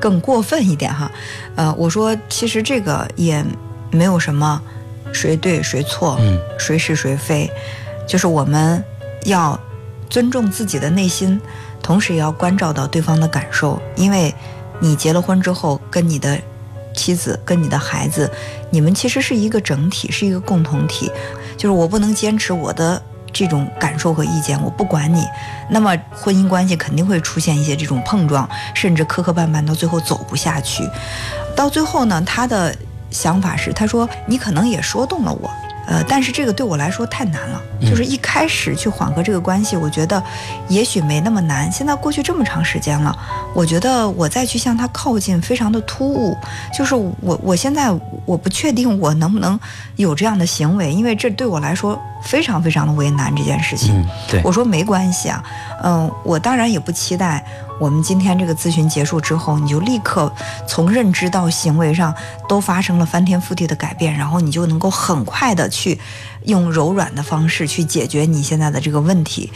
[0.00, 1.10] 更过分一点哈？
[1.56, 3.44] 呃，我说其实这个也
[3.90, 4.60] 没有什么
[5.12, 7.50] 谁对谁错，嗯，谁是谁非，
[8.06, 8.82] 就是我们
[9.24, 9.58] 要。
[10.10, 11.38] 尊重自己的内心，
[11.82, 13.78] 同时也要关照到对方的感受。
[13.94, 14.34] 因为，
[14.80, 16.40] 你结了婚之后，跟你的
[16.94, 18.30] 妻子、跟你的孩子，
[18.70, 21.12] 你们其实是一个整体，是一个共同体。
[21.58, 25.24] 就是我不能坚持我的这种感受和意见，我不管你，
[25.70, 30.88] 那么婚姻关系肯定会出现一些这种碰撞，甚至磕磕绊绊，到最后走不下去。
[31.54, 32.74] 到最后呢，他的
[33.10, 35.50] 想法是，他说：“你可能也说动了我。”
[35.88, 37.60] 呃，但是这个对我来说太难了。
[37.80, 40.22] 就是一开始去缓和这个关系，我觉得
[40.68, 41.70] 也许没那么难。
[41.72, 43.16] 现在过去这么长时间了，
[43.54, 46.36] 我觉得我再去向他靠近，非常的突兀。
[46.76, 47.90] 就是我，我现在
[48.26, 49.58] 我不确定我能不能
[49.96, 53.34] 有这样的行为，因为这对我来说非常非常的为难。
[53.34, 55.42] 这件事情，对我说没关系啊。
[55.84, 57.44] 嗯，我当然也不期待。
[57.80, 60.32] 我们今天这个咨询结束之后，你就立刻
[60.66, 62.14] 从认知到行为上
[62.48, 65.98] 都发生了翻天覆地的改变，然后你就能够很快的去
[66.44, 69.52] 用柔软的方式去解决你现在的这个问题，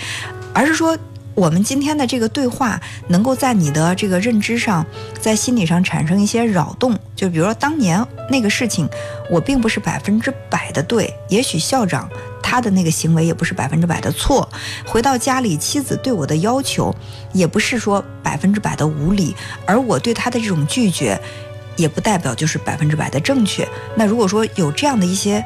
[0.55, 0.97] 而是说
[1.35, 4.85] 我们今天的这个对话能够在你的这个认知上，
[5.21, 6.99] 在心理上产生一些扰动。
[7.17, 8.89] 就比如说当年那个事情，
[9.31, 12.09] 我并不是百分之百的对，也许校长。
[12.45, 14.47] 他的那个行为也不是百分之百的错，
[14.85, 16.95] 回到家里，妻子对我的要求
[17.33, 21.19] 也不是说百分之百的无理，而我对他的这种拒绝，
[21.77, 23.67] 也不代表就是百分之百的正确。
[23.97, 25.43] 那如果说有这样的一些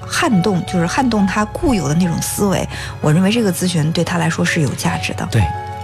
[0.00, 2.66] 撼动，就是撼动他固有的那种思维。
[3.00, 5.26] 我认为这个咨询对他来说是有价值的。
[5.30, 5.42] 对。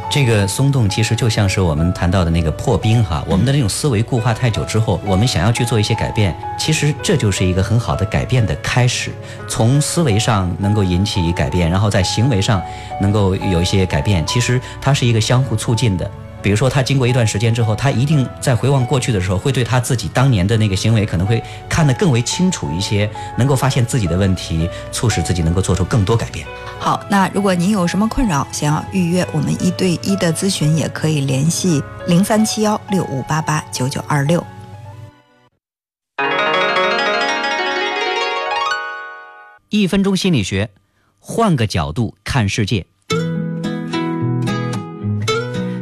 [0.08, 9.10] 这个松动其实就像是我们谈到的那个破冰哈，我们的那种思维固化太久之后，我们想要去做一些改变，其实这就是一个很好的改变的开始。
[9.48, 12.62] 从思维上能够引起改变，然后在行为上
[13.00, 16.08] 能够有一些改变，其实它是一个相互促进的。
[16.42, 26.46] 比如说，他经过一段时间之后，他一定在回望过去的时候，会对他自己当年的那个行为可能会看得更为清楚一些，能够发现自己的问题，促使自己能够做出更多改变。
[26.78, 34.44] 好，那如果您有什么困扰，想要预约我们一对一的咨询，也可以联系零三七幺六五八八九九二六。
[39.68, 40.70] 一分钟心理学，
[41.18, 42.86] 换个角度看世界。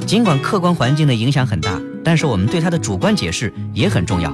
[0.07, 4.33] 尽管客观环境的影响很大，但是我们对它的主观解释也很重要。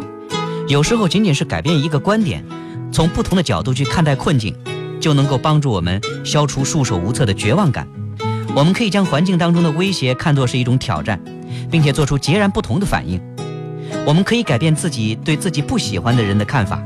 [0.68, 2.44] 有时候，仅仅是改变一个观点，
[2.92, 4.54] 从不同的角度去看待困境。
[5.00, 7.88] 就能够帮助我们消除束手无策的绝望感。
[8.54, 11.18] 我们可以将环境当中的威胁看作是一种挑战，
[11.70, 13.18] 并且做出截然不同的反应。
[14.04, 16.82] 我们可以改变自己对自己不喜欢的人的看法，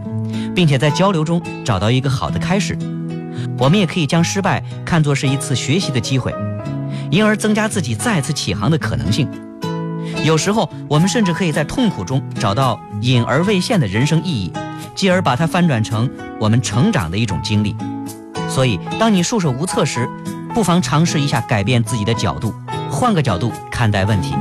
[0.54, 2.78] 并且在交流中找到一个好的开始。
[3.58, 6.32] 我们也可以将失败看作是一次学习的机会，
[7.10, 9.28] 因而增加自己再次起航的可能性。
[10.24, 14.52] 有时候，我们甚至可以在痛苦中找到隐而未现的人生意义，
[14.94, 16.08] 继而把它翻转成
[16.40, 17.74] 我们成长的一种经历。
[18.48, 20.08] 所以，当你束手无策时，
[20.54, 22.54] 不妨尝试一下改变自己的角度，
[22.90, 24.34] 换个角度看待问题。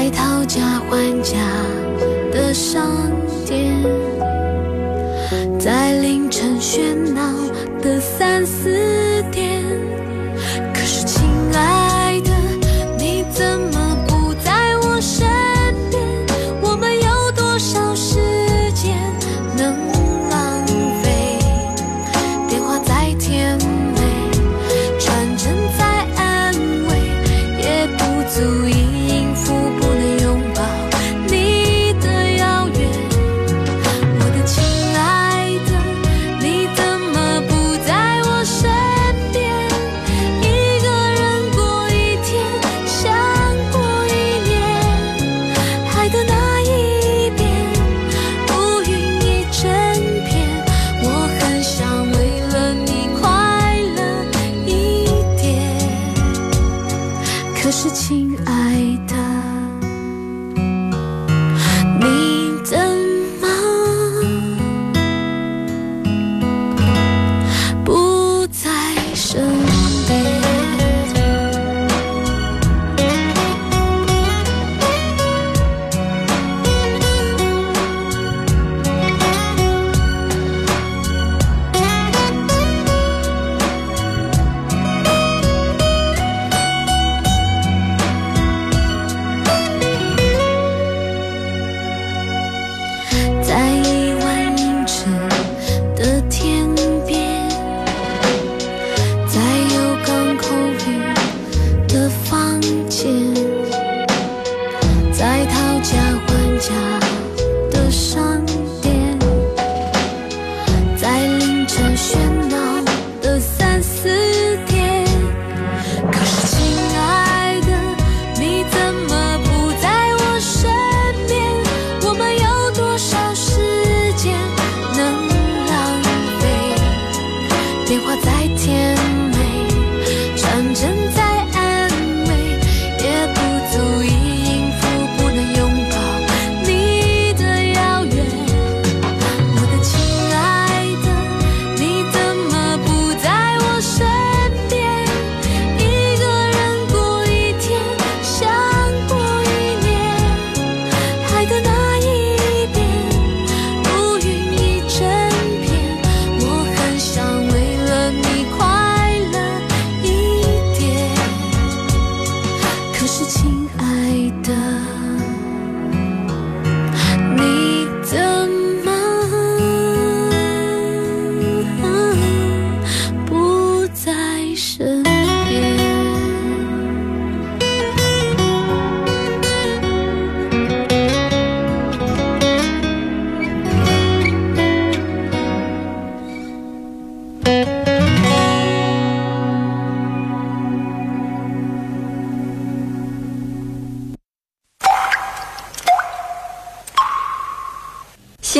[0.00, 1.36] 在讨价还价
[2.30, 3.10] 的商
[3.44, 3.74] 店，
[5.58, 7.07] 在凌晨喧闹。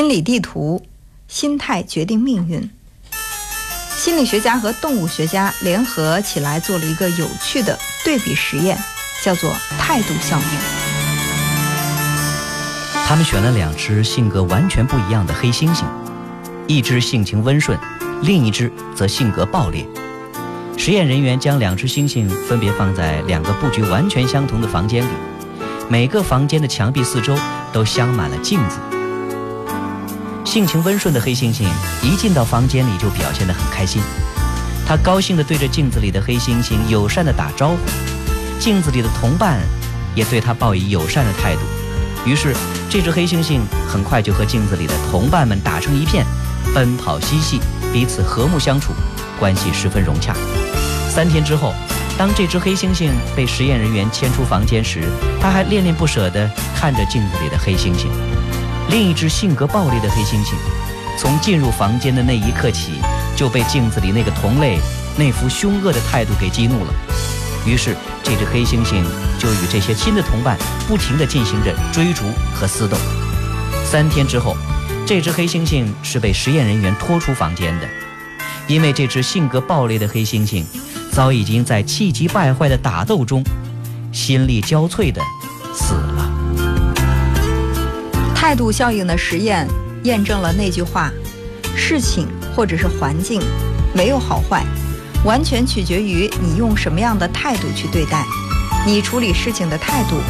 [0.09, 0.83] 理地图，
[1.27, 2.69] 心态决定命运。
[3.95, 8.77] 心理学家和动物学家联合起来做了一个有趣的对比实验，
[9.23, 10.43] 叫做态度效应。
[13.05, 15.83] 他们选了两只性格完全不一样的黑猩猩，
[16.67, 17.77] 一只性情温顺，
[18.21, 19.85] 另一只则性格暴烈。
[20.77, 25.09] 实验人员将两只猩猩分别放在两个布局完全相同的房间里，
[25.89, 27.37] 每个房间的墙壁四周
[27.73, 28.77] 都镶满了镜子。
[30.49, 31.63] 性情温顺的黑猩猩
[32.01, 34.01] 一进到房间里就表现得很开心，
[34.83, 37.77] 他高兴地对着镜子里的黑猩猩友善地打招呼，
[38.59, 39.59] 镜子里的同伴
[40.15, 41.61] 也对他报以友善的态度。
[42.25, 42.51] 于是，
[42.89, 46.25] 这只黑猩猩很快就和镜子里的同伴们打成一片，
[46.73, 47.59] 奔跑嬉戏，
[47.93, 48.91] 彼此和睦相处，
[49.39, 50.33] 关系十分融洽。
[51.07, 51.75] 三天之后，
[52.17, 55.03] 当这只黑猩猩被实验人员牵出房间时，
[55.39, 58.07] 他还恋恋不舍地看着镜子里的黑猩猩。
[58.89, 60.53] 另一只性格暴烈的黑猩猩，
[61.17, 62.93] 从进入房间的那一刻起，
[63.35, 64.79] 就被镜子里那个同类
[65.15, 66.93] 那副凶恶的态度给激怒了。
[67.67, 69.03] 于是，这只黑猩猩
[69.37, 72.23] 就与这些新的同伴不停地进行着追逐
[72.55, 72.97] 和厮斗。
[73.85, 74.55] 三天之后，
[75.05, 77.87] 这只黑猩猩是被实验人员拖出房间的，
[78.65, 80.63] 因为这只性格暴烈的黑猩猩
[81.11, 83.43] 早已经在气急败坏的打斗中，
[84.11, 85.21] 心力交瘁地
[85.75, 86.18] 死了。
[88.39, 89.67] 态度效应的实验
[90.05, 91.11] 验证了那句话：
[91.75, 92.25] 事情
[92.55, 93.41] 或者是环境
[93.93, 94.63] 没有好坏，
[95.25, 98.23] 完全取决于你用什么样的态度去对待。
[98.87, 100.21] 你处理事情的态度，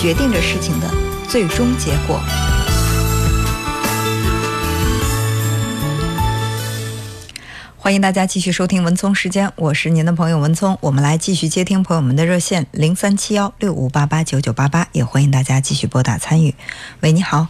[0.00, 0.88] 决定着事情的
[1.28, 2.18] 最终结果。
[7.76, 10.78] 欢迎大家继续收听文聪时间，我是您的朋友文聪。
[10.80, 16.54] 我们来继续接听朋友们的热线零三七幺六五八八九九八八，也欢迎大家继续拨打参与。
[17.00, 17.48] 喂，你好。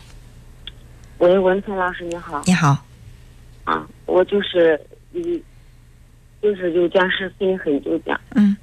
[1.18, 2.40] 喂，文聪老师你好。
[2.46, 2.76] 你好。
[3.64, 4.80] 啊，我就是
[5.12, 5.42] 一，
[6.40, 8.16] 就是有件事心里很纠结。
[8.36, 8.56] 嗯。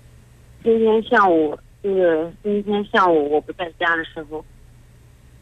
[0.63, 4.43] 今天下午就是今天下午我不在家的时候，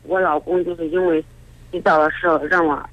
[0.04, 1.24] 我老公就是因为
[1.72, 2.84] 洗澡的时候让我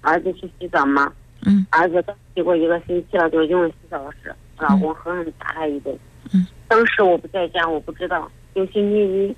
[0.00, 1.12] 儿子去洗澡嘛。
[1.46, 1.64] 嗯。
[1.70, 5.96] 儿子刚洗过一个星期了，就因为洗澡的事，我老公狠狠打他一顿。
[6.34, 6.44] 嗯。
[6.66, 8.28] 当时我不在家，我不知道。
[8.56, 9.36] 就星期一，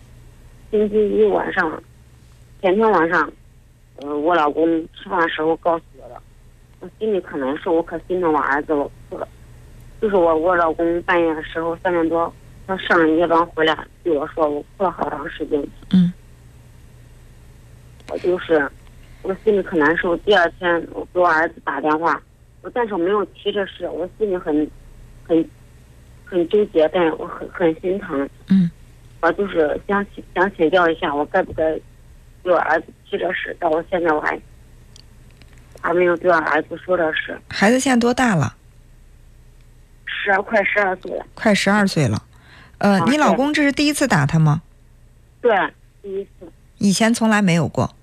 [0.71, 1.83] 星期一晚上，
[2.63, 3.31] 前天晚上。
[4.03, 6.21] 嗯，我老公吃饭的时候告诉我的，
[6.81, 8.91] 我心里可难受，我可心疼我儿子了。
[10.01, 12.33] 就是我，我老公半夜的时候三点多，
[12.67, 15.63] 他上了夜班回来对我说，我哭了好长时间。
[15.93, 16.11] 嗯。
[18.11, 18.67] 我就是，
[19.23, 20.17] 我心里可难受。
[20.19, 22.21] 第二天我给我儿子打电话，
[22.63, 24.69] 我但是我没有提这事，我心里很，
[25.29, 25.45] 很，
[26.25, 28.27] 很纠结，但是我很很心疼。
[28.49, 28.71] 嗯。
[29.21, 31.79] 我就是想请想请教一下，我该不该？
[32.43, 34.41] 对我儿子提这事，到我现在我还
[35.81, 37.39] 还没有对我儿子说这事。
[37.49, 38.55] 孩子现在多大了？
[40.07, 41.27] 十二，快十二岁了。
[41.35, 42.23] 快十二岁了，
[42.79, 44.63] 呃，你老公这是第一次打他吗？
[45.41, 45.51] 对，
[46.03, 46.53] 第一次。
[46.79, 47.95] 以前从来没有过。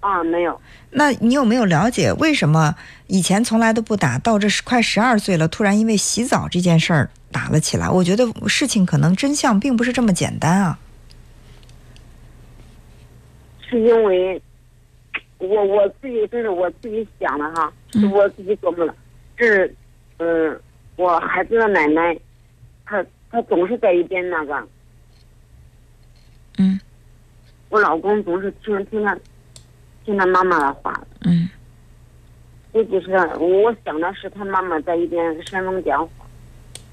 [0.00, 0.60] 啊，没有。
[0.90, 2.74] 那你有没有了解为什么
[3.06, 7.88] 以前从来都不打，到这快十二岁了，突然因为洗澡这件事儿打了起来？
[7.88, 10.78] 我觉得事情可能真相并不是这么简单啊。
[13.70, 14.42] 是因为，
[15.38, 18.94] 我我自己这是我自己想的哈，是我自己琢磨的。
[19.38, 19.72] 是，
[20.18, 20.60] 嗯，
[20.96, 22.18] 我孩子的奶奶，
[22.84, 24.68] 她她总是在一边那个。
[26.58, 26.78] 嗯。
[27.68, 29.16] 我老公总是听听他，
[30.04, 30.92] 听他妈妈的话。
[31.20, 31.48] 嗯。
[32.72, 36.08] 估计是，我想的是他妈妈在一边煽风点火。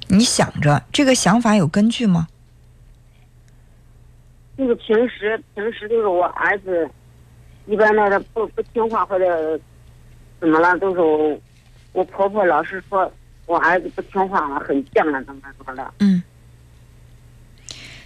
[0.09, 2.27] 你想着这个想法有根据吗？
[4.57, 6.89] 就是平时平时就是我儿子，
[7.67, 9.59] 一般那个不不听话或者
[10.39, 11.41] 怎么了，都是
[11.93, 13.11] 我婆婆老是说
[13.45, 15.93] 我儿子不听话了，很犟了，怎么怎么的。
[15.99, 16.23] 嗯，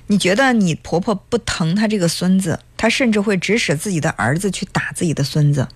[0.08, 5.68] 你觉得你婆婆不疼她这个孙子，她甚至会指使自己的儿子去打自己的孙子。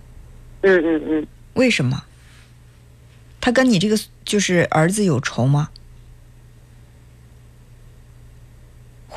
[0.60, 1.26] 嗯嗯嗯。
[1.54, 2.04] 为什么？
[3.40, 5.70] 她跟你这个就是儿子有仇吗？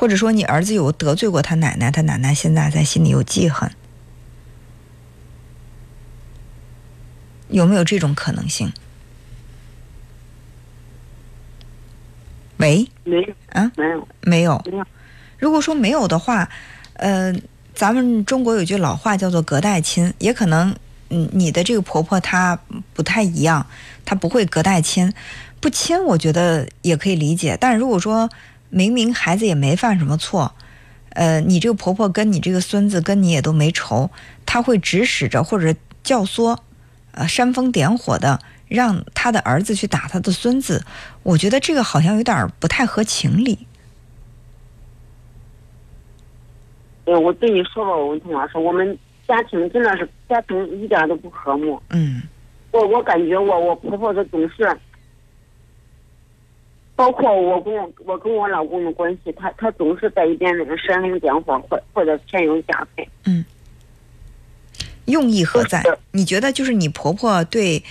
[0.00, 3.70] 或者说你儿子有得罪过他奶奶，他奶奶现在在心里有记恨，
[7.48, 8.72] 有没有这种可能性？
[12.56, 12.88] 喂？
[13.04, 13.70] 没有啊？
[13.76, 14.08] 没有？
[14.22, 14.62] 没有？
[14.70, 14.86] 没有。
[15.38, 16.48] 如果说没有的话，
[16.94, 17.34] 呃，
[17.74, 20.74] 咱们中国有句老话叫做“隔代亲”，也可能，
[21.10, 22.58] 嗯，你的这个婆婆她
[22.94, 23.66] 不太一样，
[24.06, 25.12] 她不会隔代亲，
[25.60, 27.58] 不亲，我觉得也可以理解。
[27.60, 28.30] 但如果说，
[28.70, 30.54] 明明孩子也没犯什么错，
[31.10, 34.10] 呃，你这个婆婆跟你这个孙子跟你也都没仇，
[34.46, 36.56] 她会指使着或者教唆，
[37.12, 40.84] 呃，煽风点火的让他的儿子去打他的孙子，
[41.24, 43.66] 我觉得这个好像有点儿不太合情理。
[47.04, 48.96] 对，我对你说吧，文彤老师，我们
[49.26, 51.82] 家庭真的是家庭一点都不和睦。
[51.90, 52.22] 嗯
[52.70, 54.78] 我我感觉我我婆婆的总是，
[57.00, 63.02] 包括我跟我我跟我老公的关系，他他总是在一边那个煽风点火，或或者添油加醋。
[63.24, 63.42] 嗯
[65.06, 65.82] 用意何在？
[66.12, 67.82] 你觉得就是你婆婆对，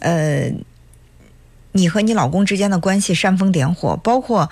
[0.00, 0.52] 呃，
[1.72, 4.50] 你和你老公之间的关系煽风点火，包括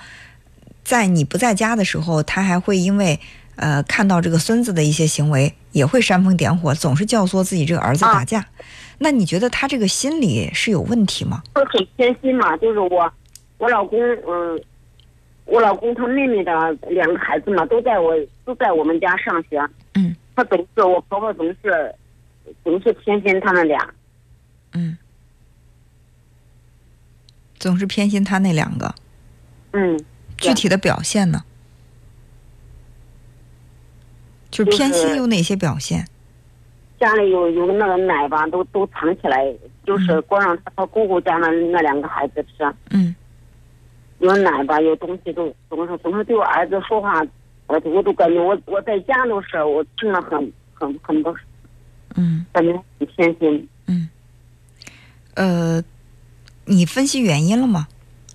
[0.83, 3.19] 在你不在家的时候，她还会因为
[3.55, 8.47] 呃看到这个孙子的一些行为，也会煽风点火，总是教唆自己这个儿子打架。
[8.97, 11.43] 那你觉得她这个心理是有问题吗？
[11.53, 13.09] 会很偏心嘛，就是我
[13.57, 14.61] 我老公嗯，
[15.45, 16.51] 我老公他妹妹的
[16.89, 18.13] 两个孩子嘛，都在我
[18.45, 19.59] 都在我们家上学。
[19.95, 21.95] 嗯，他总是我婆婆总是
[22.63, 23.93] 总是偏心他们俩。
[24.73, 24.97] 嗯，
[27.57, 28.93] 总是偏心他那两个，
[29.73, 29.99] 嗯，
[30.37, 31.43] 具体的表现呢？
[34.51, 36.05] 就是偏心有哪些表现？
[36.99, 39.53] 家里有有那个奶吧，都都藏起来，
[39.85, 42.63] 就是光让他和姑姑家那那两个孩子吃。
[42.89, 43.15] 嗯
[44.19, 47.21] 有奶吧，有东西都总是总是对我儿子说话，
[47.67, 51.35] 我我都感觉我我在家都是我听了很很很多，
[52.15, 52.45] 嗯。
[52.51, 53.69] 感觉很偏心。
[53.85, 54.09] 嗯
[55.35, 55.83] 呃，
[56.65, 57.87] 你分析原因了吗？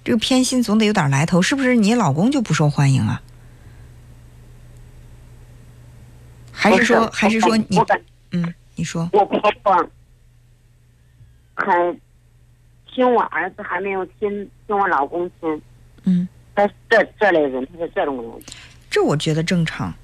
[0.04, 3.20] 这个偏心总得有点来头，是不是你老公就不受欢迎啊？
[6.52, 7.78] 还是说，不还是说你
[8.30, 9.90] 嗯，你说我婆婆
[11.54, 12.00] 很
[12.86, 14.28] 听我儿子，还没有听
[14.66, 15.62] 听我老公听。
[16.04, 18.30] 嗯，他是这这类人，他是这种人。
[18.90, 19.94] 这我觉得正常。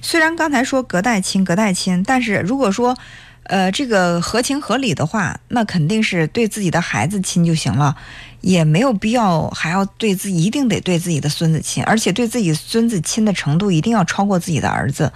[0.00, 2.96] 虽然刚才说隔代亲隔代亲，但是如果说
[3.44, 7.96] 呃这个合情合理的话，那肯定是对自己的孩子亲就行了，
[8.40, 15.12] 也没有必要还要对自己一定得对自己的孙子亲，而且对自己孙子亲的程度一定要超过自己的儿子。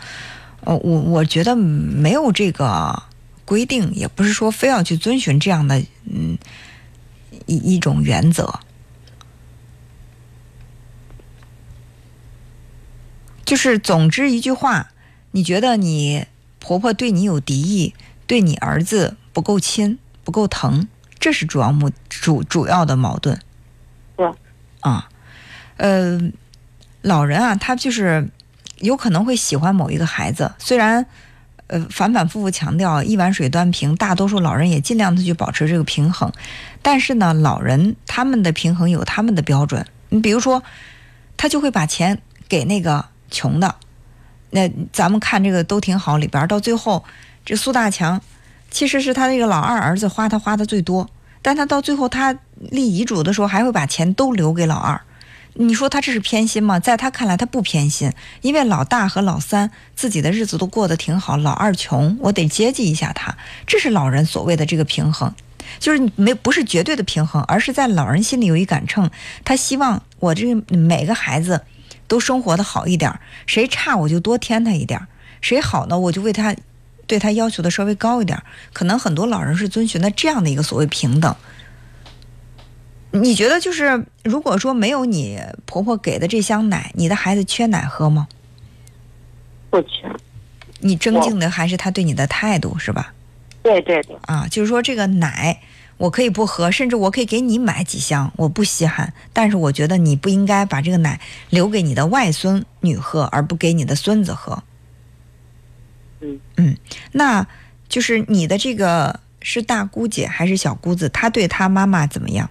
[0.64, 3.02] 呃，我我觉得没有这个
[3.44, 5.80] 规定，也不是说非要去遵循这样的
[6.12, 6.36] 嗯
[7.46, 8.52] 一一种原则。
[13.52, 14.88] 就是总之一句话，
[15.32, 16.24] 你觉得你
[16.58, 17.94] 婆婆对你有敌意，
[18.26, 20.88] 对你儿子不够亲、不够疼，
[21.18, 23.38] 这是主要目主主要的矛盾。
[24.16, 24.26] 对。
[24.80, 25.06] 啊，
[25.76, 26.18] 呃，
[27.02, 28.26] 老人啊，他就是
[28.78, 31.04] 有可能会喜欢某一个孩子，虽然
[31.66, 36.32] 呃反反复复强调一碗水端平，大多数老人也尽量的去保持这个平衡，
[36.80, 39.84] 但是呢，老人他们的平衡有他们的标准。
[40.08, 40.62] 你比如说，
[41.36, 43.74] 他就会把钱给那个穷的。
[44.50, 47.02] 那咱们看这个都挺好里边，到最后
[47.44, 48.20] 这苏大强
[48.70, 51.08] 其实是他这个老二儿子花他花的最多，
[51.40, 55.00] 但他到最后他立遗嘱的时候还会把钱都留给老二。
[55.54, 56.80] 你说他这是偏心吗？
[56.80, 58.10] 在他看来，他不偏心，
[58.40, 65.34] 因为老大和老三自己的日子都过得挺好，老二穷，我得接济一下他，这是老人所谓的这个平衡，
[65.78, 69.10] 就是没不是绝对的平衡，而是在老人心里有一杆秤，
[69.44, 71.60] 他希望我这每个孩子
[72.08, 75.06] 都生活的好一点儿，谁差我就多添他一点儿，
[75.40, 76.54] 谁好呢我就为他
[77.06, 78.44] 对他要求的稍微高一点儿。
[78.72, 81.34] 可能很多老人是遵循的这样的一个所谓平等。
[83.12, 88.26] 你觉得就是如果说没有你婆婆给的这箱奶，你的孩子缺奶喝吗？
[89.70, 90.10] 不缺。
[90.80, 93.12] 你尊敬的还是他对你的态度是吧？
[93.62, 95.60] 对对对，啊，就是说这个奶
[96.02, 99.14] 我可以不喝，甚至我可以给你买几箱，我不稀罕。
[99.32, 104.64] 但是我觉得你不应该把这个奶留给你的外孙女喝，而不给你的孙子喝。
[106.20, 106.76] 嗯嗯，
[107.12, 107.46] 那
[107.88, 111.08] 就是你的这个是大姑姐还是小姑子？
[111.08, 112.50] 她对她妈妈怎么样？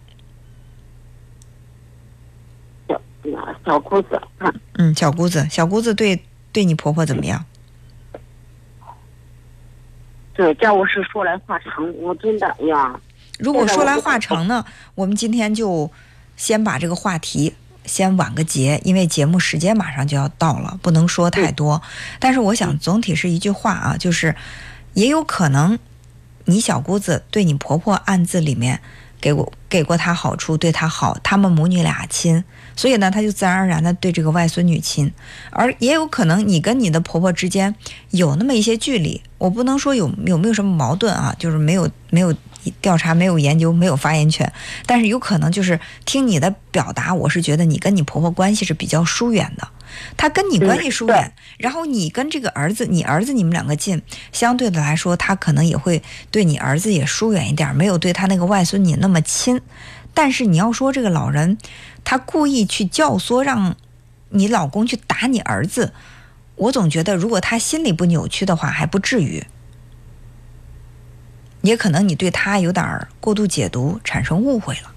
[2.88, 3.02] 小
[3.66, 6.24] 小姑子，啊，嗯，小姑子，小姑子对
[6.54, 7.44] 对你婆婆怎么样？
[10.34, 13.00] 对，这我是说来话长，我真的哎呀，
[13.42, 14.64] 如果说来话长呢，
[14.94, 15.90] 我们今天就
[16.38, 17.54] 先把这个话题
[17.86, 21.82] 先挽个结，因为节目时间马上就要到了，不能说太多。
[22.20, 24.36] 但是我想总体是一句话啊，就是
[24.94, 25.78] 也有可能
[26.46, 28.80] 你小姑子对你婆婆暗自里面
[29.20, 32.44] 给我给过她好处，对她好，他们母女俩亲，
[32.76, 35.12] 所以呢，她就自然而然的对这个外孙女亲。
[35.50, 37.74] 而也有可能你跟你的婆婆之间
[38.12, 42.34] 有那么一些距离，我不能说有有没有什么矛盾啊，就是没有没有
[42.82, 44.52] 调查没有研究，没有发言权。
[44.86, 49.68] 但是有可能就是听你的表达，我是觉得你跟你婆婆关系是比较疏远的。
[50.16, 54.02] 她跟你关系疏远，然后你跟这个儿子，你儿子你们两个近，
[54.32, 59.60] 相对的来说，他可能也会对你儿子也疏远一点，没有对他那个外孙女那么亲。
[60.14, 61.58] 但是你要说这个老人，
[62.04, 63.76] 他故意去教唆让
[64.30, 65.94] 你老公去打你儿子，
[66.56, 69.46] 我总觉得如果他心里不扭曲的话，还不至于。
[71.62, 74.92] 也可能你对他有点过度解读，产生误会了。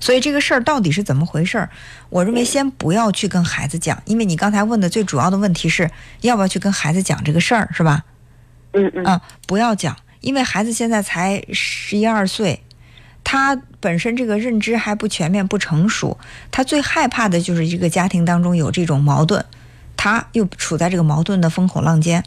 [0.00, 1.70] 所以这个事儿到底是怎么回事儿？
[2.10, 5.90] 我认为先不要去跟孩子讲，因为你刚才问的最主要的问题是
[6.20, 8.04] 要不要去跟孩子讲这个事儿，是吧？
[8.74, 9.04] 嗯嗯。
[9.06, 12.62] 啊，不要讲，因为孩子现在才十一二岁，
[13.22, 16.18] 他本身这个认知还不全面、不成熟，
[16.50, 19.42] 他最害怕的就是这个家庭当中有这种矛盾，
[20.04, 22.22] 他又处在这个矛盾的风口浪尖，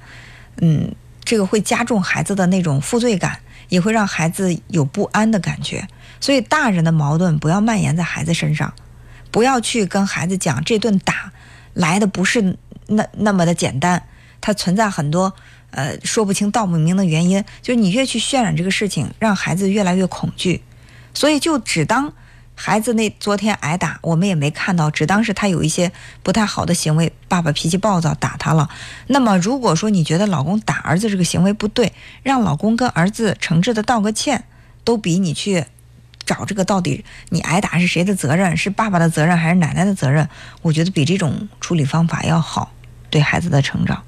[0.61, 5.87] 嗯，这个会加重孩子的那种负罪感，也会让孩子有不安的感觉。
[6.19, 8.73] 所以，大人的矛盾不要蔓延在孩子身上，
[9.29, 11.31] 不要去跟孩子讲这顿打
[11.75, 12.57] 来的不是
[12.87, 14.01] 那那么的简单，
[14.41, 15.31] 它存在很多
[15.69, 17.45] 呃说不清道不明的原因。
[17.61, 20.63] 就是你越去渲染这个事情，让孩子越来越恐惧。
[21.13, 22.11] 所以就只当
[22.59, 25.91] 孩子那昨天挨打，我们也没看到，只当是他有一些
[26.23, 28.67] 不太好的行为，爸爸脾气暴躁打他了。
[29.05, 31.93] 那么如果说你觉得老公打儿子这个行为不对，
[32.23, 34.45] 让老公跟儿子诚挚的道个歉，
[34.83, 35.65] 都比你去。
[36.25, 38.57] 找这个到底你挨打是谁的责任？
[38.57, 40.27] 是爸爸的责任还是奶奶的责任？
[40.61, 42.73] 我觉得比这种处理方法要好，
[43.09, 44.03] 对孩子的成长。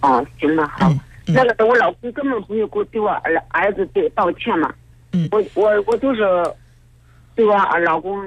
[0.00, 0.90] 哦，行吧，好。
[1.26, 4.72] 那个我老公根本不会给我对我儿儿子对道歉嘛。
[5.12, 5.28] 嗯。
[5.30, 6.22] 我我我就是
[7.34, 8.20] 对我老公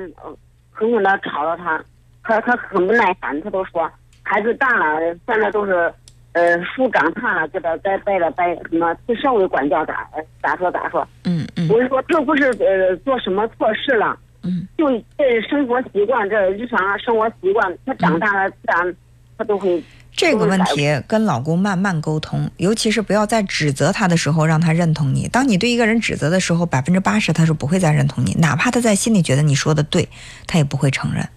[0.71, 1.83] 狠狠的吵了他，
[2.23, 3.89] 他他很不耐烦，他都说
[4.23, 5.93] 孩子大了，现在都是。
[6.33, 10.07] 呃，树长大了，给他该掰了掰什么，去稍微管教咋
[10.39, 11.01] 咋说咋说。
[11.25, 11.67] 嗯嗯。
[11.67, 14.15] 我是说，这不是呃做什么错事了。
[14.43, 14.67] 嗯。
[14.77, 14.87] 就
[15.17, 18.95] 这生活习惯，这日常生活习惯，他长大了自然
[19.37, 19.83] 他都会。
[20.11, 25.27] 这个问题跟老公慢慢沟通，尤其是不要在指责他的时候让他认同你。
[25.27, 30.09] 当你对一个人指责的时候，百分之八十他是不会再认同你，哪怕他在心里觉得你说的对，
[30.47, 31.29] 他也不会承认。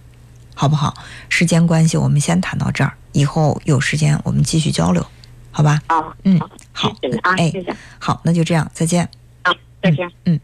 [0.55, 0.95] 好不好？
[1.29, 2.93] 时间关系，我们先谈到这儿。
[3.11, 5.05] 以后有时间我们继续交流，
[5.51, 5.79] 好吧？
[5.87, 6.39] 啊，嗯，
[6.71, 6.91] 好，
[7.37, 7.53] 哎，
[7.99, 9.07] 好，那就这样，再见。
[9.43, 10.09] 好，再见。
[10.25, 10.39] 嗯，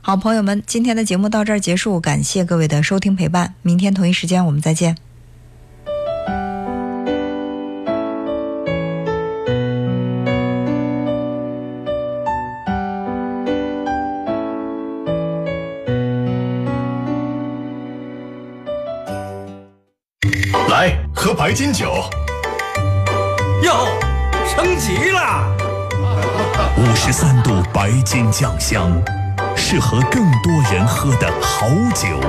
[0.00, 3.54] 好，朋友们，今天的节目到这儿结束，感谢各位的收听陪伴。
[3.62, 4.96] 明天同一时间我们再见。
[21.24, 22.04] 喝白金酒，
[23.62, 23.88] 哟，
[24.46, 25.48] 升级了！
[26.76, 28.92] 五十三度白金酱香，
[29.56, 32.20] 适合更多人喝的好酒。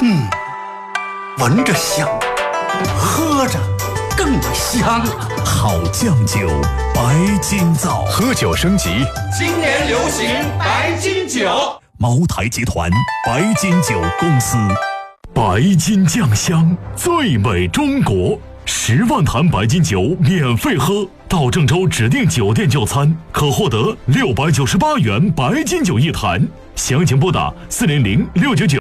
[0.00, 0.28] 嗯，
[1.38, 2.08] 闻着香，
[2.98, 3.56] 喝着
[4.16, 5.00] 更香。
[5.44, 6.48] 好酱酒，
[6.96, 9.06] 白金造，喝酒升级。
[9.38, 11.48] 今年流行白金酒。
[11.96, 12.90] 茅台集团
[13.24, 14.58] 白金酒公司。
[15.38, 18.36] 白金酱香，最美中国。
[18.64, 26.44] 十万坛白金酒免费喝，到郑州指定酒店就餐，可获得六百九十八元白金酒一坛。
[26.74, 28.76] 详情拨打四零零六九九。